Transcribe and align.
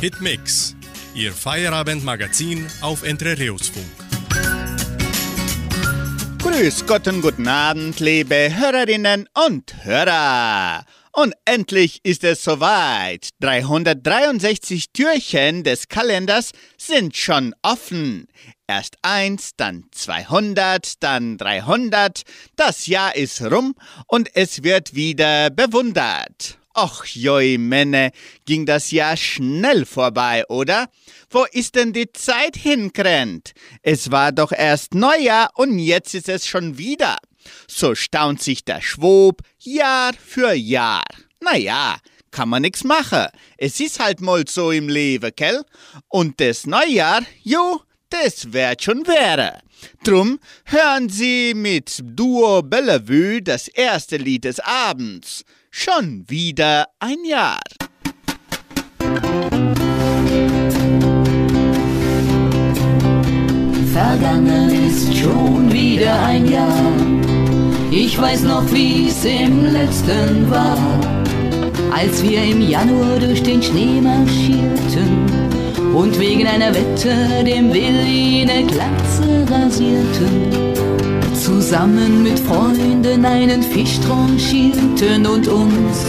Hitmix, 0.00 0.76
Ihr 1.14 1.32
Feierabendmagazin 1.32 2.66
auf 2.82 3.02
Entrerios-Funk. 3.02 3.86
Grüß 6.38 6.86
Gott 6.86 7.08
und 7.08 7.22
guten 7.22 7.48
Abend, 7.48 7.98
liebe 8.00 8.50
Hörerinnen 8.54 9.26
und 9.46 9.84
Hörer. 9.84 10.84
Und 11.12 11.32
endlich 11.46 12.00
ist 12.02 12.24
es 12.24 12.44
soweit. 12.44 13.30
363 13.40 14.92
Türchen 14.92 15.64
des 15.64 15.88
Kalenders 15.88 16.50
sind 16.76 17.16
schon 17.16 17.54
offen. 17.62 18.28
Erst 18.66 18.96
eins, 19.00 19.52
dann 19.56 19.84
200, 19.92 21.02
dann 21.02 21.38
300. 21.38 22.20
Das 22.54 22.86
Jahr 22.86 23.16
ist 23.16 23.40
rum 23.40 23.74
und 24.06 24.28
es 24.34 24.62
wird 24.62 24.94
wieder 24.94 25.48
bewundert. 25.48 26.58
Och, 26.78 27.06
joi, 27.06 27.56
Männer, 27.56 28.10
ging 28.44 28.66
das 28.66 28.90
Jahr 28.90 29.16
schnell 29.16 29.86
vorbei, 29.86 30.44
oder? 30.50 30.88
Wo 31.30 31.46
ist 31.50 31.74
denn 31.74 31.94
die 31.94 32.12
Zeit 32.12 32.54
hinkrennt? 32.54 33.52
Es 33.82 34.10
war 34.10 34.30
doch 34.30 34.52
erst 34.52 34.94
Neujahr 34.94 35.48
und 35.54 35.78
jetzt 35.78 36.14
ist 36.14 36.28
es 36.28 36.46
schon 36.46 36.76
wieder. 36.76 37.16
So 37.66 37.94
staunt 37.94 38.42
sich 38.42 38.62
der 38.62 38.82
Schwob 38.82 39.40
Jahr 39.58 40.12
für 40.12 40.52
Jahr. 40.52 41.04
Naja, 41.40 41.96
kann 42.30 42.50
man 42.50 42.60
nix 42.60 42.84
machen. 42.84 43.28
Es 43.56 43.80
ist 43.80 43.98
halt 43.98 44.20
mal 44.20 44.44
so 44.46 44.70
im 44.70 44.90
Leben, 44.90 45.32
gell? 45.34 45.62
Und 46.08 46.38
das 46.40 46.66
Neujahr, 46.66 47.22
jo, 47.42 47.80
das 48.10 48.52
wird 48.52 48.82
schon 48.82 49.06
wäre. 49.06 49.60
Drum 50.04 50.38
hören 50.66 51.08
Sie 51.08 51.54
mit 51.54 52.00
Duo 52.02 52.60
Bellevue 52.62 53.40
das 53.40 53.68
erste 53.68 54.18
Lied 54.18 54.44
des 54.44 54.60
Abends. 54.60 55.42
Schon 55.78 56.24
wieder 56.26 56.86
ein 57.00 57.22
Jahr. 57.28 57.60
Vergangen 63.92 64.70
ist 64.88 65.14
schon 65.14 65.70
wieder 65.70 66.18
ein 66.24 66.50
Jahr. 66.50 66.92
Ich 67.90 68.18
weiß 68.18 68.44
noch, 68.44 68.64
wie's 68.72 69.22
im 69.26 69.66
letzten 69.66 70.50
war, 70.50 70.78
als 71.94 72.22
wir 72.22 72.42
im 72.42 72.62
Januar 72.62 73.18
durch 73.20 73.42
den 73.42 73.62
Schnee 73.62 74.00
marschierten 74.00 75.26
und 75.94 76.18
wegen 76.18 76.46
einer 76.46 76.74
Wette 76.74 77.44
dem 77.44 77.70
Willi 77.72 78.48
eine 78.48 78.64
Glatze 78.66 79.46
rasierten 79.52 80.66
zusammen 81.42 82.22
mit 82.22 82.38
Freunden 82.38 83.24
einen 83.24 83.62
Fisch 83.62 84.00
tranchierten 84.00 85.26
und 85.26 85.46
uns 85.48 86.06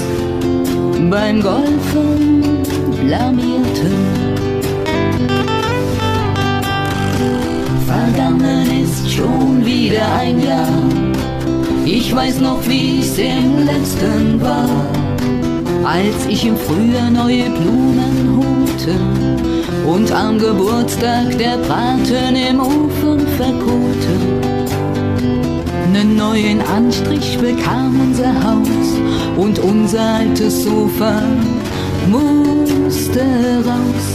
beim 1.10 1.42
Golfen 1.42 2.64
blamierten. 3.04 3.94
Vergangen 7.86 8.84
ist 8.84 9.12
schon 9.12 9.66
wieder 9.66 10.06
ein 10.20 10.42
Jahr. 10.42 10.68
Ich 11.86 12.16
weiß 12.16 12.40
noch, 12.42 12.60
wie's 12.68 13.18
im 13.18 13.66
letzten 13.66 14.42
war, 14.42 14.70
als 15.86 16.26
ich 16.28 16.46
im 16.46 16.58
Frühjahr 16.58 17.10
neue 17.10 17.50
Blumen 17.50 18.40
holte 18.40 18.96
und 19.88 20.12
am 20.12 20.38
Geburtstag 20.38 21.38
der 21.38 21.58
Braten 21.58 22.36
im 22.36 22.60
Ofen 22.60 23.20
verkohlte 23.38 23.77
neuen 26.18 26.62
Anstrich 26.62 27.38
bekam 27.38 28.00
unser 28.02 28.34
Haus 28.44 28.90
und 29.38 29.60
unser 29.60 30.02
altes 30.02 30.64
Sofa 30.64 31.22
musste 32.10 33.22
raus. 33.66 34.08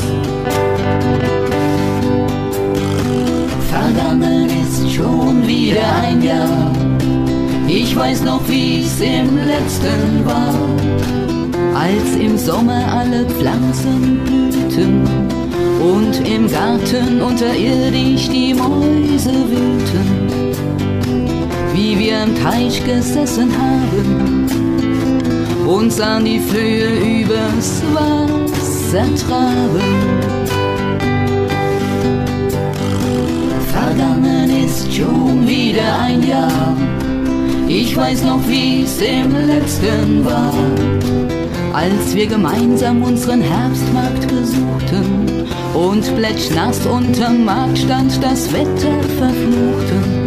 Vergangen 3.71 4.49
ist 4.63 4.93
schon 4.93 5.47
wieder 5.47 5.87
ein 6.03 6.21
Jahr. 6.23 6.73
Ich 7.69 7.95
weiß 7.97 8.25
noch, 8.25 8.41
wie's 8.49 9.01
im 9.01 9.37
letzten 9.37 10.27
war, 10.27 10.55
als 11.75 12.17
im 12.21 12.37
Sommer 12.37 12.85
alle 12.99 13.25
Pflanzen 13.27 14.21
blühten 14.25 15.07
und 15.81 16.29
im 16.29 16.51
Garten 16.51 17.23
unterirdisch 17.23 18.29
die 18.29 18.55
Mäuse 18.55 19.33
wühlten 19.33 20.32
wie 21.75 21.99
wir 21.99 22.23
am 22.23 22.35
Teich 22.43 22.85
gesessen 22.85 23.51
haben. 23.59 24.47
Und 25.67 25.93
sahen 25.93 26.25
die 26.25 26.39
Flöhe 26.39 27.23
übers 27.23 27.83
Wasser 27.95 29.05
traben. 29.27 30.43
Vergangen 33.73 34.65
ist 34.65 34.93
schon 34.93 35.47
wieder 35.47 35.99
ein 36.01 36.27
Jahr, 36.27 36.77
ich 37.69 37.97
weiß 37.97 38.25
noch, 38.25 38.41
wie's 38.47 39.01
im 39.01 39.33
letzten 39.47 40.25
war, 40.25 40.53
als 41.73 42.15
wir 42.15 42.27
gemeinsam 42.27 43.03
unseren 43.03 43.41
Herbstmarkt 43.41 44.29
besuchten 44.29 45.47
und 45.75 46.17
plätschnass 46.17 46.85
unterm 46.87 47.45
Marktstand 47.45 48.23
das 48.23 48.53
Wetter 48.53 49.03
verfluchten 49.19 50.22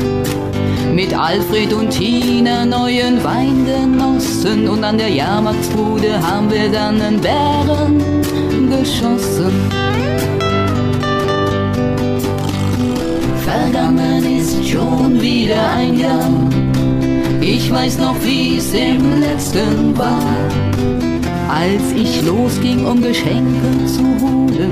mit 0.95 1.13
Alfred 1.13 1.73
und 1.73 1.89
Tina 1.89 2.65
neuen 2.65 3.21
Wein 3.21 3.65
genossen 3.65 4.69
und 4.69 4.81
an 4.81 4.97
der 4.97 5.09
Jahrmarktsbude 5.09 6.25
haben 6.25 6.49
wir 6.49 6.71
dann 6.71 7.01
einen 7.01 7.19
Bären 7.19 8.01
geschossen. 8.69 9.51
Vergangen 13.43 14.39
ist 14.39 14.65
schon 14.65 15.21
wieder 15.21 15.69
ein 15.75 15.99
Jahr. 15.99 16.31
Ich 17.41 17.69
weiß 17.69 17.99
noch, 17.99 18.15
wie's 18.23 18.73
im 18.73 19.19
letzten 19.19 19.97
war, 19.97 20.23
als 21.49 21.91
ich 21.93 22.21
losging, 22.25 22.85
um 22.85 23.01
Geschenke 23.01 23.85
zu 23.85 24.03
holen. 24.21 24.71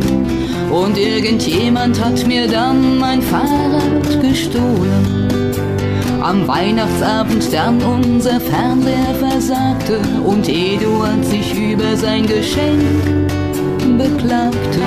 Und 0.72 0.97
irgendjemand 0.97 2.01
hat 2.03 2.25
mir 2.25 2.47
dann 2.47 2.97
mein 2.97 3.22
Fahrrad 3.22 4.22
gestohlen. 4.22 5.22
Am 6.23 6.47
Weihnachtsabend 6.47 7.51
dann 7.51 7.84
unser 7.84 8.39
Fernseher 8.39 9.13
versagte 9.19 10.00
und 10.23 10.47
Eduard 10.47 11.25
sich 11.25 11.53
über 11.53 11.97
sein 11.97 12.25
Geschenk 12.25 12.81
beklagte. 13.97 14.79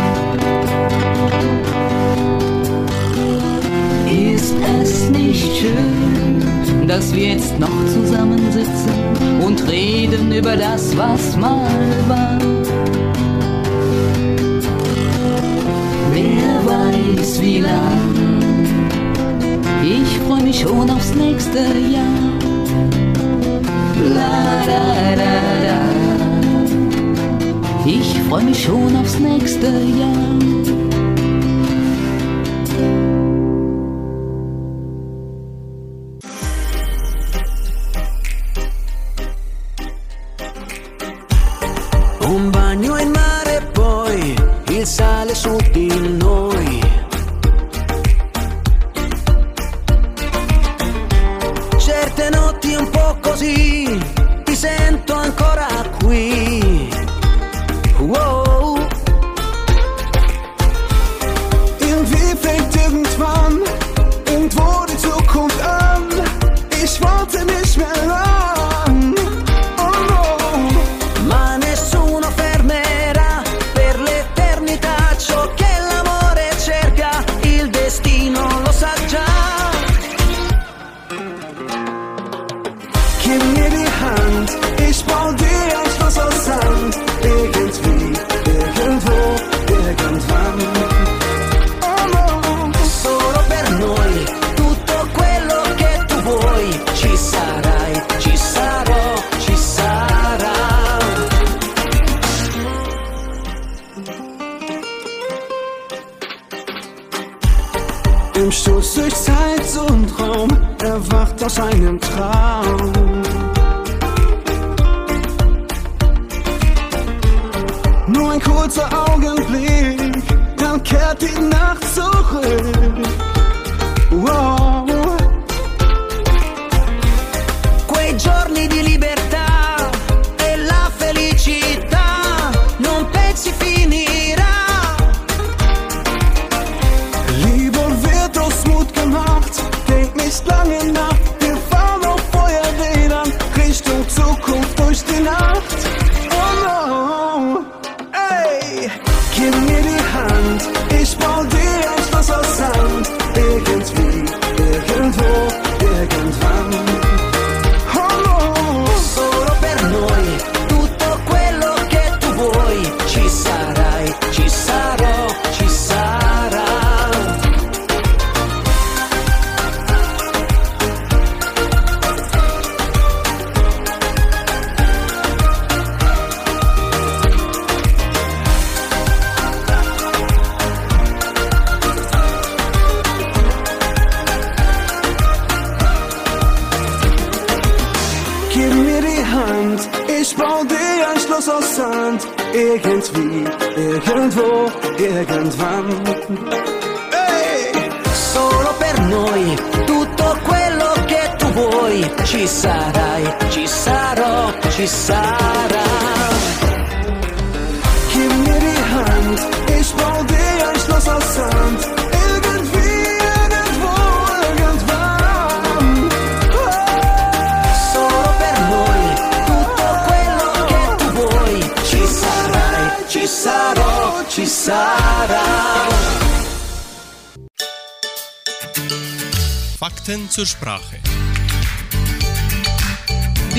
Ist 4.35 4.55
es 4.81 5.11
nicht 5.11 5.59
schön, 5.59 6.89
dass 6.89 7.15
wir 7.15 7.35
jetzt 7.35 7.59
noch 7.59 7.85
zusammensitzen 7.93 9.43
und 9.45 9.71
reden 9.71 10.33
über 10.33 10.57
das, 10.57 10.97
was 10.97 11.37
mal 11.37 11.69
war? 12.09 12.39
Wer 16.15 16.65
weiß, 16.65 17.43
wie 17.43 17.61
lang 17.61 18.16
ich 20.27 20.33
freu 20.33 20.43
mich 20.43 20.61
schon 20.61 20.91
aufs 20.91 21.15
nächste 21.15 21.59
Jahr. 21.59 22.05
La, 24.15 24.65
da, 24.67 24.83
da, 25.15 25.35
da. 25.67 25.79
Ich 27.87 28.19
freu 28.29 28.43
mich 28.43 28.65
schon 28.65 28.97
aufs 28.97 29.19
nächste 29.21 29.67
Jahr. 29.67 30.86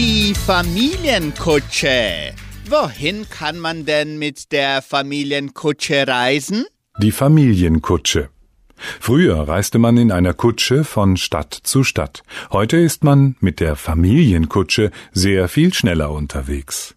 Die 0.09 0.33
Familienkutsche. 0.33 2.31
Wohin 2.69 3.29
kann 3.29 3.59
man 3.59 3.83
denn 3.83 4.17
mit 4.17 4.53
der 4.53 4.81
Familienkutsche 4.81 6.07
reisen? 6.07 6.63
Die 6.97 7.11
Familienkutsche. 7.11 8.29
Früher 9.01 9.49
reiste 9.49 9.79
man 9.79 9.97
in 9.97 10.13
einer 10.13 10.33
Kutsche 10.33 10.85
von 10.85 11.17
Stadt 11.17 11.53
zu 11.53 11.83
Stadt. 11.83 12.23
Heute 12.53 12.77
ist 12.77 13.03
man 13.03 13.35
mit 13.41 13.59
der 13.59 13.75
Familienkutsche 13.75 14.91
sehr 15.11 15.49
viel 15.49 15.73
schneller 15.73 16.11
unterwegs. 16.11 16.95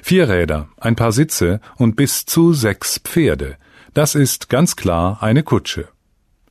Vier 0.00 0.28
Räder, 0.28 0.68
ein 0.76 0.94
paar 0.94 1.10
Sitze 1.10 1.60
und 1.74 1.96
bis 1.96 2.24
zu 2.24 2.52
sechs 2.52 3.00
Pferde. 3.00 3.56
Das 3.94 4.14
ist 4.14 4.48
ganz 4.48 4.76
klar 4.76 5.24
eine 5.24 5.42
Kutsche. 5.42 5.88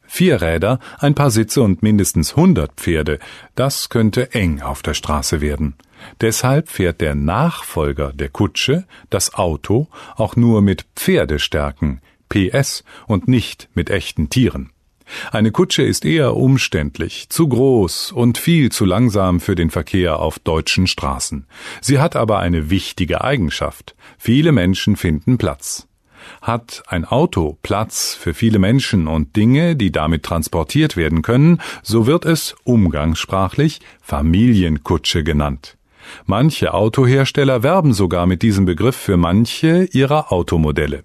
Vier 0.07 0.42
Räder, 0.42 0.80
ein 1.00 1.15
paar 1.15 1.31
Sitze 1.31 1.62
und 1.62 1.83
mindestens 1.83 2.36
hundert 2.36 2.74
Pferde. 2.77 3.19
Das 3.56 3.89
könnte 3.89 4.33
eng 4.33 4.62
auf 4.62 4.81
der 4.81 4.94
Straße 4.94 5.42
werden. 5.42 5.75
Deshalb 6.21 6.69
fährt 6.69 7.01
der 7.01 7.15
Nachfolger 7.15 8.13
der 8.13 8.30
Kutsche, 8.30 8.86
das 9.09 9.33
Auto, 9.33 9.88
auch 10.15 10.36
nur 10.36 10.62
mit 10.62 10.86
Pferdestärken, 10.95 12.01
PS, 12.30 12.83
und 13.07 13.27
nicht 13.27 13.69
mit 13.74 13.89
echten 13.89 14.30
Tieren. 14.30 14.71
Eine 15.31 15.51
Kutsche 15.51 15.83
ist 15.83 16.06
eher 16.06 16.36
umständlich, 16.36 17.30
zu 17.30 17.48
groß 17.48 18.12
und 18.12 18.38
viel 18.38 18.71
zu 18.71 18.86
langsam 18.86 19.39
für 19.39 19.56
den 19.56 19.69
Verkehr 19.69 20.19
auf 20.19 20.39
deutschen 20.39 20.88
Straßen. 20.88 21.48
Sie 21.81 22.00
hat 22.00 22.15
aber 22.15 22.39
eine 22.39 22.69
wichtige 22.69 23.24
Eigenschaft. 23.24 23.95
Viele 24.18 24.51
Menschen 24.51 24.95
finden 24.95 25.38
Platz. 25.38 25.88
Hat 26.41 26.83
ein 26.87 27.05
Auto 27.05 27.57
Platz 27.63 28.13
für 28.13 28.33
viele 28.33 28.59
Menschen 28.59 29.07
und 29.07 29.35
Dinge, 29.35 29.75
die 29.75 29.91
damit 29.91 30.23
transportiert 30.23 30.95
werden 30.97 31.21
können, 31.21 31.61
so 31.83 32.07
wird 32.07 32.25
es 32.25 32.55
umgangssprachlich 32.63 33.79
Familienkutsche 34.01 35.23
genannt. 35.23 35.77
Manche 36.25 36.73
Autohersteller 36.73 37.63
werben 37.63 37.93
sogar 37.93 38.25
mit 38.27 38.41
diesem 38.41 38.65
Begriff 38.65 38.95
für 38.95 39.17
manche 39.17 39.83
ihrer 39.91 40.31
Automodelle. 40.31 41.03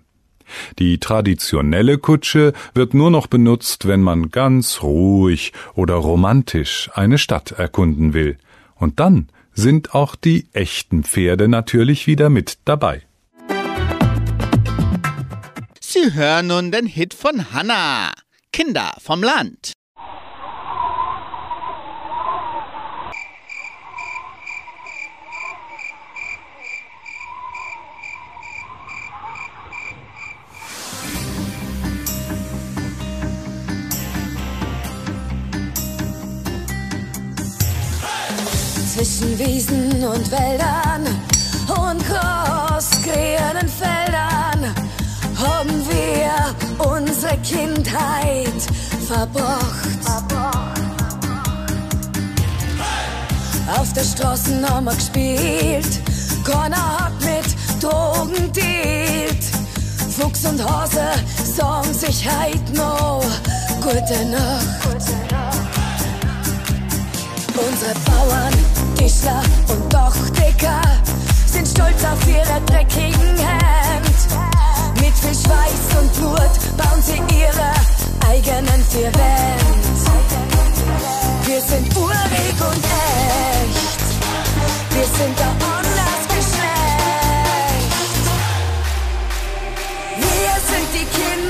Die 0.79 0.99
traditionelle 0.99 1.99
Kutsche 1.99 2.53
wird 2.75 2.95
nur 2.95 3.11
noch 3.11 3.27
benutzt, 3.27 3.89
wenn 3.89 4.03
man 4.03 4.31
ganz 4.31 4.83
ruhig 4.83 5.53
oder 5.75 5.95
romantisch 5.95 6.91
eine 6.95 7.19
Stadt 7.19 7.53
erkunden 7.53 8.15
will. 8.15 8.37
Und 8.75 9.01
dann 9.01 9.29
sind 9.55 9.95
auch 9.95 10.15
die 10.15 10.47
echten 10.53 11.05
Pferde 11.05 11.49
natürlich 11.49 12.07
wieder 12.07 12.31
mit 12.31 12.59
dabei. 12.65 13.03
Sie 15.93 16.15
hören 16.15 16.47
nun 16.47 16.73
den 16.73 16.87
Hit 16.87 17.13
von 17.13 17.53
Hanna. 17.53 18.13
Kinder 18.51 18.95
vom 18.99 19.23
Land. 19.23 19.73
Zwischen 38.95 39.39
Wiesen 39.39 40.03
und 40.05 40.31
Wäldern 40.31 41.07
und 41.69 42.03
großgrünen 42.07 43.69
Feldern 43.69 44.12
Kindheit 48.67 49.03
verbracht. 49.07 50.53
Auf 53.79 53.93
der 53.93 54.05
Straße 54.05 54.69
haben 54.69 54.85
wir 54.85 54.95
gespielt, 54.95 56.01
keiner 56.45 56.99
hat 56.99 57.13
mit 57.21 57.83
Drogen 57.83 58.53
dealt. 58.53 59.45
Fuchs 60.17 60.45
und 60.45 60.63
Hase 60.63 61.09
sagen 61.57 61.95
sich 61.95 62.27
heut 62.27 62.75
noch 62.75 63.25
Gute 63.81 64.25
Nacht. 64.27 65.03
Unsere 67.55 67.95
Bauern, 68.05 68.53
Tischler 68.97 69.43
und 69.69 69.93
Dachdecker 69.93 70.83
sind 71.47 71.67
stolz 71.67 72.05
auf 72.05 72.29
ihre 72.29 72.61
dreckigen 72.67 73.37
Hände. 73.37 73.83
Mit 75.01 75.15
viel 75.15 75.35
Schweiß 75.35 76.01
und 76.01 76.13
Blut 76.15 76.77
bauen 76.77 77.03
sie 77.03 77.21
ihre 77.35 77.92
eigenen 78.29 78.85
vier 78.91 79.13
Wände. 79.13 79.63
Wir 81.45 81.61
sind 81.61 81.97
urig 81.97 82.57
und 82.71 82.85
echt. 82.85 84.03
Wir 84.91 85.05
sind 85.19 85.39
da 85.39 85.49
anders 85.77 86.23
Geschlecht. 86.29 86.73
Wir 90.19 90.55
sind 90.71 90.89
die 90.95 91.07
Kinder, 91.17 91.42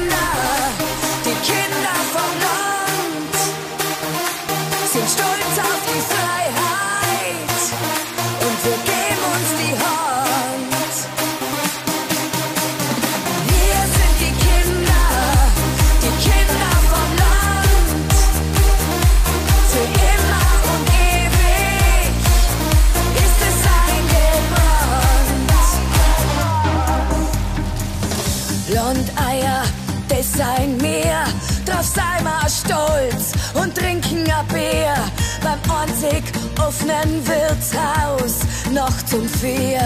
auf 36.72 36.84
nen 36.84 37.26
Wirtshaus, 37.26 38.40
noch 38.72 39.02
zum 39.04 39.28
Vier. 39.28 39.82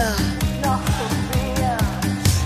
Noch 0.63 0.79
zum 0.97 1.13
Vier. 1.33 1.77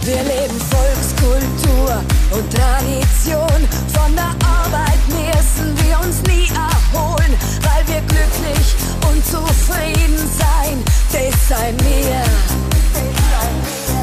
Wir 0.03 0.23
leben 0.23 0.59
Volkskultur 0.69 2.01
und 2.31 2.53
Tradition. 2.53 3.61
Von 3.93 4.15
der 4.15 4.33
Arbeit 4.47 5.01
müssen 5.09 5.77
wir 5.85 5.99
uns 5.99 6.21
nie 6.23 6.49
erholen, 6.49 7.33
weil 7.61 7.87
wir 7.87 8.01
glücklich 8.01 8.75
und 9.09 9.25
zufrieden 9.25 10.17
sein. 10.39 10.83
Das 11.11 11.49
sei 11.49 11.71
mir. 11.83 12.23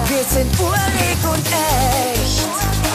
Wir 0.07 0.25
sind 0.25 0.61
urig 0.61 1.19
und 1.25 1.47
echt. 1.47 2.88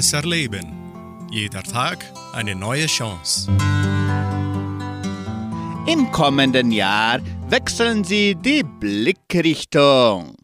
Besser 0.00 0.22
leben. 0.22 1.28
Jeder 1.30 1.62
Tag 1.62 1.98
eine 2.32 2.54
neue 2.54 2.86
Chance. 2.86 3.50
Im 5.86 6.10
kommenden 6.10 6.72
Jahr 6.72 7.20
wechseln 7.50 8.02
Sie 8.02 8.34
die 8.34 8.62
Blickrichtung. 8.62 10.36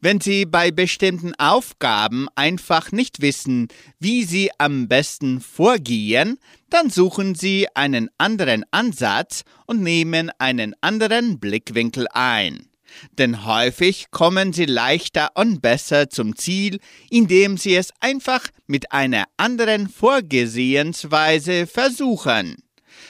Wenn 0.00 0.18
Sie 0.18 0.46
bei 0.46 0.70
bestimmten 0.70 1.34
Aufgaben 1.34 2.26
einfach 2.36 2.90
nicht 2.90 3.20
wissen, 3.20 3.68
wie 4.00 4.24
Sie 4.24 4.50
am 4.56 4.88
besten 4.88 5.42
vorgehen, 5.42 6.38
dann 6.70 6.88
suchen 6.88 7.34
Sie 7.34 7.66
einen 7.74 8.08
anderen 8.16 8.64
Ansatz 8.70 9.42
und 9.66 9.82
nehmen 9.82 10.30
einen 10.38 10.74
anderen 10.80 11.38
Blickwinkel 11.38 12.06
ein. 12.14 12.71
Denn 13.18 13.44
häufig 13.44 14.10
kommen 14.10 14.52
Sie 14.52 14.66
leichter 14.66 15.30
und 15.34 15.62
besser 15.62 16.10
zum 16.10 16.36
Ziel, 16.36 16.78
indem 17.10 17.56
Sie 17.56 17.76
es 17.76 17.90
einfach 18.00 18.46
mit 18.66 18.92
einer 18.92 19.24
anderen 19.36 19.88
Vorgehensweise 19.88 21.66
versuchen. 21.66 22.56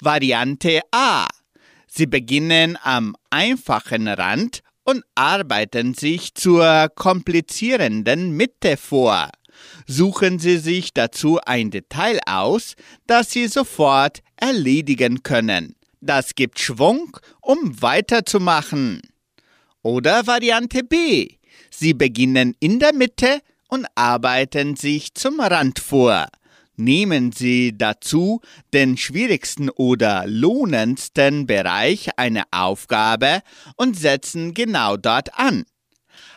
Variante 0.01 0.81
A 0.91 1.29
Sie 1.95 2.07
beginnen 2.07 2.79
am 2.83 3.15
einfachen 3.29 4.09
Rand 4.09 4.63
und 4.83 5.05
arbeiten 5.15 5.93
sich 5.93 6.35
zur 6.35 6.89
komplizierenden 6.95 8.35
Mitte 8.35 8.79
vor. 8.79 9.29
Suchen 9.87 10.39
Sie 10.39 10.57
sich 10.57 10.95
dazu 10.95 11.39
ein 11.45 11.71
Detail 11.71 12.19
aus, 12.25 12.77
das 13.07 13.31
Sie 13.31 13.47
sofort 13.47 14.21
erledigen 14.37 15.23
können. 15.23 15.77
Das 16.01 16.35
gibt 16.35 16.61
Schwung, 16.61 17.15
um 17.43 17.83
weiterzumachen. 17.83 19.03
Oder 19.83 20.27
Variante 20.27 20.85
B. 20.85 21.37
Sie 21.71 21.93
beginnen 21.93 22.55
in 22.61 22.79
der 22.79 22.95
Mitte 22.95 23.41
und 23.69 23.87
arbeiten 23.95 24.77
sich 24.77 25.15
zum 25.15 25.41
Rand 25.41 25.81
vor. 25.81 26.29
Nehmen 26.77 27.33
Sie 27.33 27.77
dazu 27.77 28.41
den 28.73 28.97
schwierigsten 28.97 29.69
oder 29.71 30.25
lohnendsten 30.27 31.47
Bereich 31.47 32.17
einer 32.19 32.45
Aufgabe 32.51 33.43
und 33.77 33.99
setzen 33.99 34.55
genau 34.55 34.97
dort 34.97 35.39
an. 35.39 35.65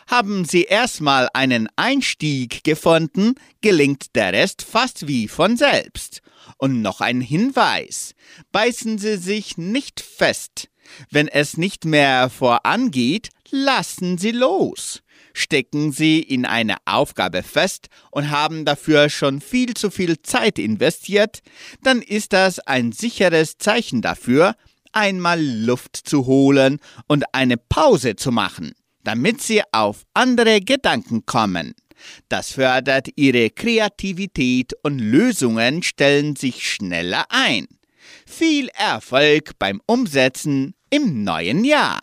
Haben 0.08 0.44
Sie 0.44 0.62
erstmal 0.62 1.28
einen 1.32 1.68
Einstieg 1.76 2.64
gefunden, 2.64 3.34
gelingt 3.60 4.14
der 4.14 4.32
Rest 4.32 4.62
fast 4.62 5.08
wie 5.08 5.26
von 5.28 5.56
selbst. 5.56 6.20
Und 6.58 6.80
noch 6.80 7.00
ein 7.00 7.20
Hinweis. 7.20 8.14
Beißen 8.52 8.98
Sie 8.98 9.16
sich 9.16 9.58
nicht 9.58 10.00
fest. 10.00 10.68
Wenn 11.10 11.28
es 11.28 11.56
nicht 11.56 11.84
mehr 11.84 12.30
vorangeht, 12.30 13.30
lassen 13.50 14.18
Sie 14.18 14.32
los 14.32 15.02
stecken 15.36 15.92
sie 15.92 16.20
in 16.20 16.44
eine 16.46 16.76
Aufgabe 16.86 17.42
fest 17.42 17.88
und 18.10 18.30
haben 18.30 18.64
dafür 18.64 19.10
schon 19.10 19.40
viel 19.40 19.74
zu 19.74 19.90
viel 19.90 20.20
Zeit 20.22 20.58
investiert, 20.58 21.40
dann 21.82 22.02
ist 22.02 22.32
das 22.32 22.58
ein 22.60 22.92
sicheres 22.92 23.58
Zeichen 23.58 24.00
dafür, 24.00 24.56
einmal 24.92 25.42
Luft 25.42 25.96
zu 25.96 26.26
holen 26.26 26.78
und 27.06 27.24
eine 27.34 27.58
Pause 27.58 28.16
zu 28.16 28.32
machen, 28.32 28.72
damit 29.04 29.42
sie 29.42 29.62
auf 29.72 30.04
andere 30.14 30.60
Gedanken 30.60 31.26
kommen. 31.26 31.74
Das 32.28 32.52
fördert 32.52 33.08
ihre 33.16 33.50
Kreativität 33.50 34.72
und 34.82 34.98
Lösungen 34.98 35.82
stellen 35.82 36.36
sich 36.36 36.70
schneller 36.70 37.26
ein. 37.28 37.66
Viel 38.26 38.68
Erfolg 38.68 39.58
beim 39.58 39.80
Umsetzen 39.86 40.74
im 40.90 41.24
neuen 41.24 41.64
Jahr! 41.64 42.00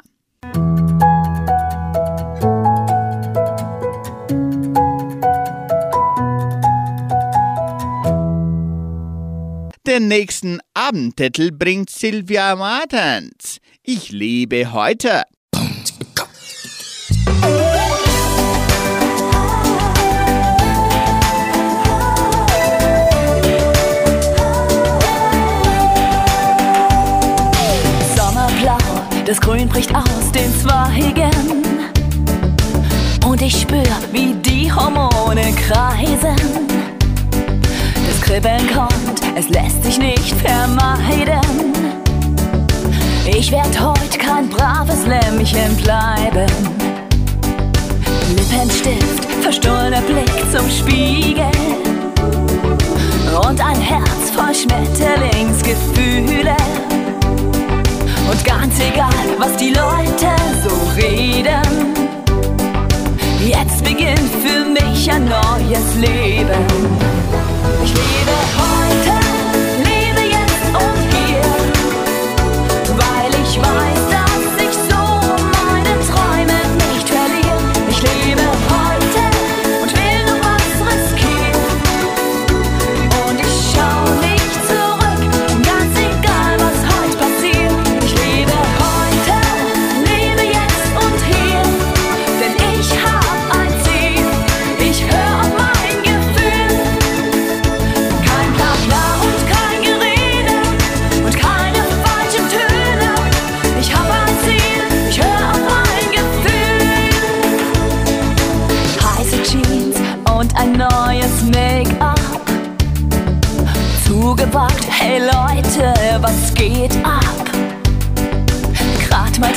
Den 9.86 10.08
nächsten 10.08 10.62
Abendtitel 10.74 11.52
bringt 11.52 11.89
Silvia 11.89 12.56
Martens. 12.56 13.60
Ich 13.84 14.13
lebe 14.13 14.72
heute. 14.72 15.24
Sommerblau, 28.15 28.78
das 29.26 29.41
Grün 29.41 29.67
bricht 29.67 29.93
aus 29.93 30.32
den 30.34 30.50
Zweigen. 30.62 31.30
Und 33.26 33.41
ich 33.41 33.60
spür, 33.60 33.84
wie 34.13 34.34
die 34.36 34.72
Hormone 34.72 35.54
kreisen. 35.67 36.72
Kribbeln 38.34 38.67
kommt, 38.74 39.22
es 39.36 39.48
lässt 39.50 39.84
sich 39.84 40.00
nicht 40.00 40.34
vermeiden. 40.41 41.39
Ich 43.28 43.52
werd 43.52 43.80
heut 43.80 44.17
kein 44.17 44.50
braves 44.50 45.06
Lämmchen 45.06 45.78
bleiben. 45.78 46.48
Lippenstift, 48.36 49.30
verstohlener 49.43 50.02
Blick 50.02 50.34
zum 50.52 50.67
Spiegel. 50.67 51.46
Und 53.48 53.63
ein 53.63 53.80
Herz 53.80 54.32
voll 54.34 54.56
Schmetterlingsgefühle. 54.56 56.58
Und 58.32 58.43
ganz 58.43 58.80
egal, 58.80 59.38
was 59.38 59.56
die 59.58 59.69
Leute 59.69 60.34
so 60.63 60.72
reden. 61.00 61.62
Jetzt 63.46 63.84
beginnt 63.84 64.32
für 64.43 64.65
mich 64.65 65.12
ein 65.12 65.26
neues 65.26 65.93
Leben. 65.98 67.22
Ich 67.84 67.89
lebe 67.89 68.72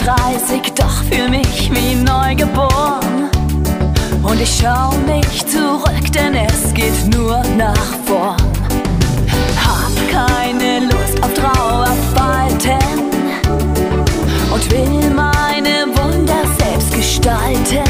30, 0.07 0.73
doch 0.77 1.03
für 1.11 1.29
mich 1.29 1.69
wie 1.73 1.97
neugeboren. 1.97 3.29
Und 4.23 4.40
ich 4.40 4.62
schau 4.62 4.92
nicht 5.05 5.51
zurück, 5.51 6.12
denn 6.14 6.33
es 6.37 6.73
geht 6.73 7.12
nur 7.12 7.42
nach 7.57 7.88
vorn. 8.05 8.37
Hab 9.66 9.90
keine 10.12 10.87
Lust 10.87 11.21
auf 11.25 11.35
Trauerfalten 11.35 12.79
und 14.55 14.71
will 14.71 15.11
meine 15.11 15.87
Wunder 15.97 16.42
selbst 16.57 16.95
gestalten. 16.95 17.83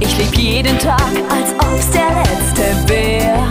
Ich 0.00 0.18
leb 0.18 0.34
jeden 0.34 0.76
Tag, 0.80 1.12
als 1.30 1.52
ob's 1.60 1.90
der 1.92 2.10
letzte 2.24 2.88
wär. 2.88 3.48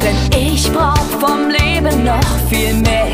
Denn 0.00 0.40
ich 0.40 0.72
brauch 0.72 1.08
vom 1.18 1.48
Leben 1.48 2.04
noch 2.04 2.48
viel 2.48 2.74
mehr. 2.74 3.07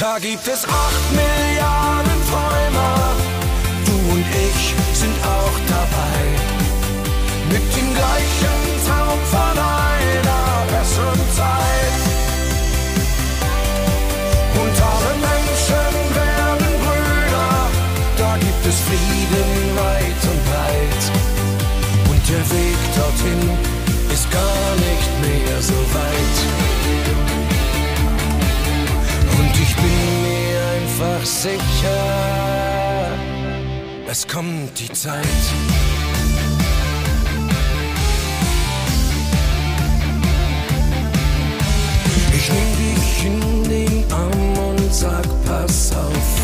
Da 0.00 0.18
gibt 0.18 0.48
es 0.48 0.64
acht 0.64 1.12
Milliarden 1.12 2.20
Träumer. 2.30 3.14
Du 3.84 3.92
und 4.14 4.24
ich 4.48 4.74
sind 4.98 5.12
auch 5.22 5.56
dabei. 5.68 6.20
Mit 7.52 7.60
dem 7.76 7.94
gleichen 7.94 8.60
Traum 8.86 9.20
von 9.28 9.58
einer 9.58 10.64
besseren 10.72 11.26
Zeit. 11.36 12.00
Und 14.62 14.74
alle 14.94 15.12
Menschen 15.28 15.92
werden 16.16 16.72
Brüder. 16.80 17.52
Da 18.16 18.38
gibt 18.38 18.64
es 18.70 18.80
Frieden 18.80 19.76
weit 19.76 20.22
und 20.30 20.40
breit. 20.48 21.02
Und 22.08 22.22
der 22.26 22.44
Weg 22.48 22.78
dorthin 22.96 23.79
einfach 31.20 31.26
sicher, 31.26 33.10
es 34.08 34.26
kommt 34.26 34.78
die 34.78 34.90
Zeit. 34.92 35.26
Ich 42.32 42.50
nehm 42.50 42.76
dich 42.76 43.26
in 43.26 43.64
den 43.68 44.12
Arm 44.12 44.58
und 44.58 44.94
sag, 44.94 45.26
pass 45.44 45.92
auf. 45.92 46.40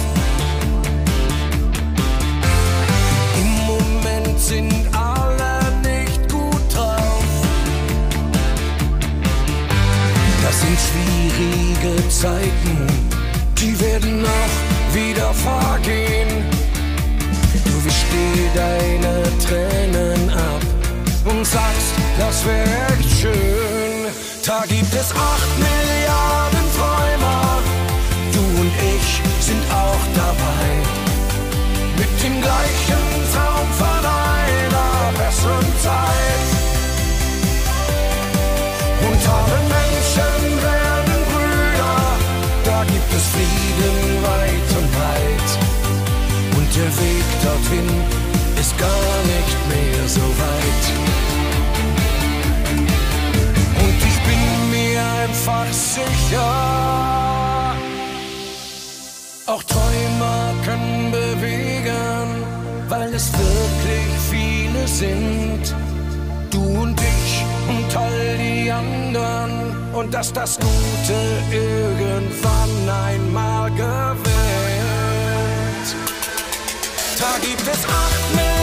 Im 3.40 3.50
Moment 3.66 4.40
sind 4.40 4.74
alle 4.94 5.72
nicht 5.82 6.30
gut 6.30 6.74
drauf. 6.74 7.24
Das 10.42 10.60
sind 10.60 10.78
schwierige 10.78 12.08
Zeiten, 12.08 13.05
die 13.66 13.80
werden 13.80 14.24
auch 14.24 14.94
wieder 14.94 15.32
vergehen. 15.34 16.28
Du 17.64 17.84
wischst 17.84 18.06
dir 18.12 18.48
deine 18.54 19.22
Tränen 19.44 20.30
ab 20.30 20.62
und 21.24 21.44
sagst, 21.44 21.92
das 22.18 22.44
wäre 22.46 22.68
echt 22.98 23.20
schön. 23.20 24.06
Da 24.46 24.62
gibt 24.68 24.94
es 24.94 25.10
acht 25.12 25.52
Milliarden 25.58 26.66
Träumer, 26.76 27.62
du 28.32 28.42
und 28.60 28.72
ich 28.94 29.08
sind 29.44 29.62
auch 29.72 30.04
dabei. 30.14 30.66
Mit 31.98 32.12
dem 32.22 32.40
gleichen 32.40 33.04
Traum 33.32 33.95
Frieden 43.76 44.22
weit 44.22 44.70
und 44.78 44.88
breit. 44.92 45.50
Und 46.56 46.68
der 46.76 46.90
Weg 46.98 47.26
dorthin 47.42 47.90
ist 48.58 48.78
gar 48.78 49.16
nicht 49.34 49.58
mehr 49.68 50.08
so 50.08 50.20
weit. 50.20 50.84
Und 53.82 53.98
ich 54.10 54.18
bin 54.28 54.42
mir 54.70 55.02
einfach 55.24 55.70
sicher, 55.72 56.52
auch 59.46 59.62
Träumer 59.62 60.54
können 60.64 61.12
bewegen, 61.12 62.28
weil 62.88 63.14
es 63.14 63.30
wirklich 63.32 64.08
viele 64.30 64.88
sind. 64.88 65.74
Du 66.50 66.62
und 66.82 66.98
ich 66.98 67.44
und 67.68 67.96
all 67.96 68.38
die 68.38 68.70
anderen. 68.70 69.35
Und 69.96 70.12
dass 70.12 70.30
das 70.30 70.58
Gute 70.58 71.16
irgendwann 71.50 72.70
einmal 72.86 73.70
gewinnt. 73.70 74.26
Da 77.18 77.38
gibt 77.40 77.62
es 77.62 77.82
acht 77.86 78.55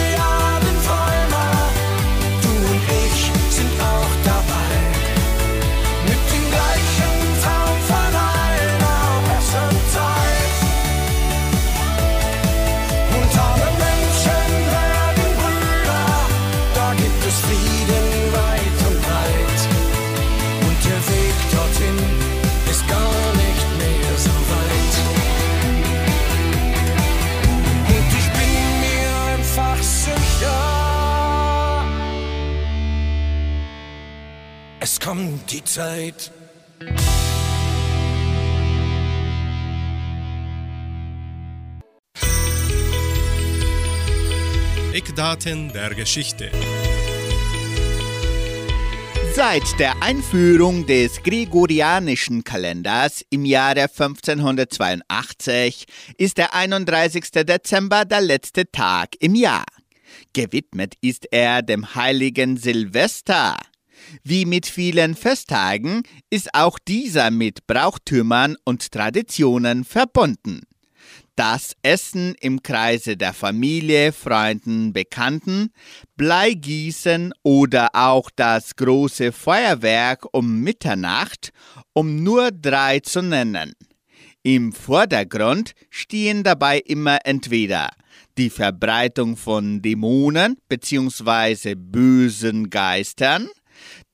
kommt 35.43 35.51
die 35.51 35.63
Zeit. 35.63 36.31
Eckdaten 44.93 45.71
der 45.73 45.95
Geschichte. 45.95 46.51
Seit 49.33 49.79
der 49.79 50.03
Einführung 50.03 50.85
des 50.85 51.23
gregorianischen 51.23 52.43
Kalenders 52.43 53.25
im 53.31 53.45
Jahre 53.45 53.83
1582 53.83 55.85
ist 56.17 56.37
der 56.37 56.53
31. 56.53 57.31
Dezember 57.31 58.05
der 58.05 58.21
letzte 58.21 58.69
Tag 58.71 59.15
im 59.19 59.33
Jahr. 59.33 59.65
Gewidmet 60.33 60.93
ist 61.01 61.27
er 61.31 61.63
dem 61.63 61.95
heiligen 61.95 62.57
Silvester. 62.57 63.57
Wie 64.23 64.45
mit 64.45 64.65
vielen 64.65 65.15
Festtagen 65.15 66.03
ist 66.29 66.53
auch 66.53 66.79
dieser 66.79 67.31
mit 67.31 67.67
Brauchtümern 67.67 68.55
und 68.65 68.91
Traditionen 68.91 69.83
verbunden. 69.83 70.61
Das 71.35 71.75
Essen 71.81 72.35
im 72.41 72.61
Kreise 72.61 73.17
der 73.17 73.33
Familie, 73.33 74.11
Freunden, 74.13 74.93
Bekannten, 74.93 75.71
Bleigießen 76.15 77.33
oder 77.41 77.89
auch 77.93 78.29
das 78.35 78.75
große 78.75 79.31
Feuerwerk 79.31 80.25
um 80.31 80.61
Mitternacht, 80.61 81.49
um 81.93 82.23
nur 82.23 82.51
drei 82.51 82.99
zu 82.99 83.23
nennen. 83.23 83.73
Im 84.43 84.73
Vordergrund 84.73 85.71
stehen 85.89 86.43
dabei 86.43 86.79
immer 86.79 87.19
entweder 87.23 87.89
die 88.37 88.49
Verbreitung 88.49 89.37
von 89.37 89.81
Dämonen 89.81 90.57
bzw. 90.67 91.75
bösen 91.75 92.69
Geistern, 92.69 93.47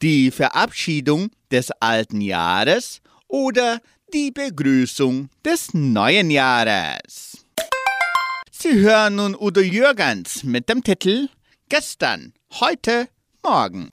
die 0.01 0.31
Verabschiedung 0.31 1.31
des 1.51 1.71
alten 1.71 2.21
Jahres 2.21 3.01
oder 3.27 3.81
die 4.13 4.31
Begrüßung 4.31 5.29
des 5.45 5.73
neuen 5.73 6.31
Jahres. 6.31 7.45
Sie 8.51 8.73
hören 8.73 9.15
nun 9.15 9.35
Udo 9.35 9.61
Jürgens 9.61 10.43
mit 10.43 10.69
dem 10.69 10.83
Titel 10.83 11.29
Gestern, 11.69 12.33
heute, 12.59 13.07
morgen. 13.43 13.89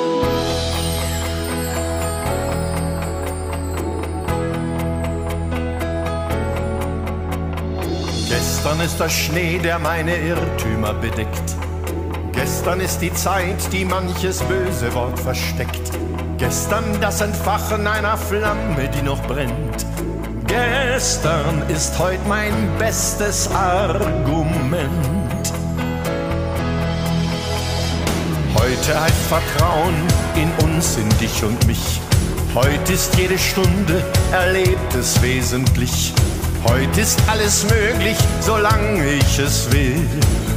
Gestern 8.29 8.81
ist 8.81 8.99
der 8.99 9.09
Schnee, 9.09 9.59
der 9.59 9.79
meine 9.79 10.17
Irrtümer 10.17 10.95
bedeckt. 10.95 11.66
Gestern 12.37 12.81
ist 12.81 12.99
die 12.99 13.13
Zeit, 13.15 13.73
die 13.73 13.87
manches 13.87 14.43
böse 14.43 14.93
Wort 14.93 15.19
versteckt. 15.19 15.91
Gestern 16.37 16.85
das 17.01 17.23
Entfachen 17.23 17.87
einer 17.87 18.19
Flamme, 18.19 18.91
die 18.95 19.01
noch 19.01 19.23
brennt. 19.27 19.87
Gestern 20.47 21.63
ist 21.71 21.99
heute 21.99 22.21
mein 22.29 22.53
bestes 22.79 23.51
Argument. 23.51 24.91
Heute 28.55 29.01
heißt 29.01 29.27
Vertrauen 29.29 29.95
in 30.35 30.53
uns, 30.63 30.99
in 30.99 31.09
dich 31.19 31.43
und 31.43 31.67
mich. 31.67 32.03
Heute 32.55 32.93
ist 32.93 33.17
jede 33.17 33.39
Stunde 33.39 34.05
Erlebtes 34.31 35.23
wesentlich. 35.23 36.13
Heute 36.69 37.01
ist 37.01 37.21
alles 37.29 37.65
möglich, 37.65 38.17
solange 38.41 39.05
ich 39.05 39.39
es 39.39 39.71
will. 39.73 40.07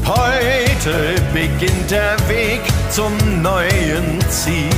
Heute 0.05 1.15
beginnt 1.33 1.91
der 1.91 2.17
Weg 2.27 2.61
zum 2.89 3.13
neuen 3.41 4.19
Ziel. 4.29 4.69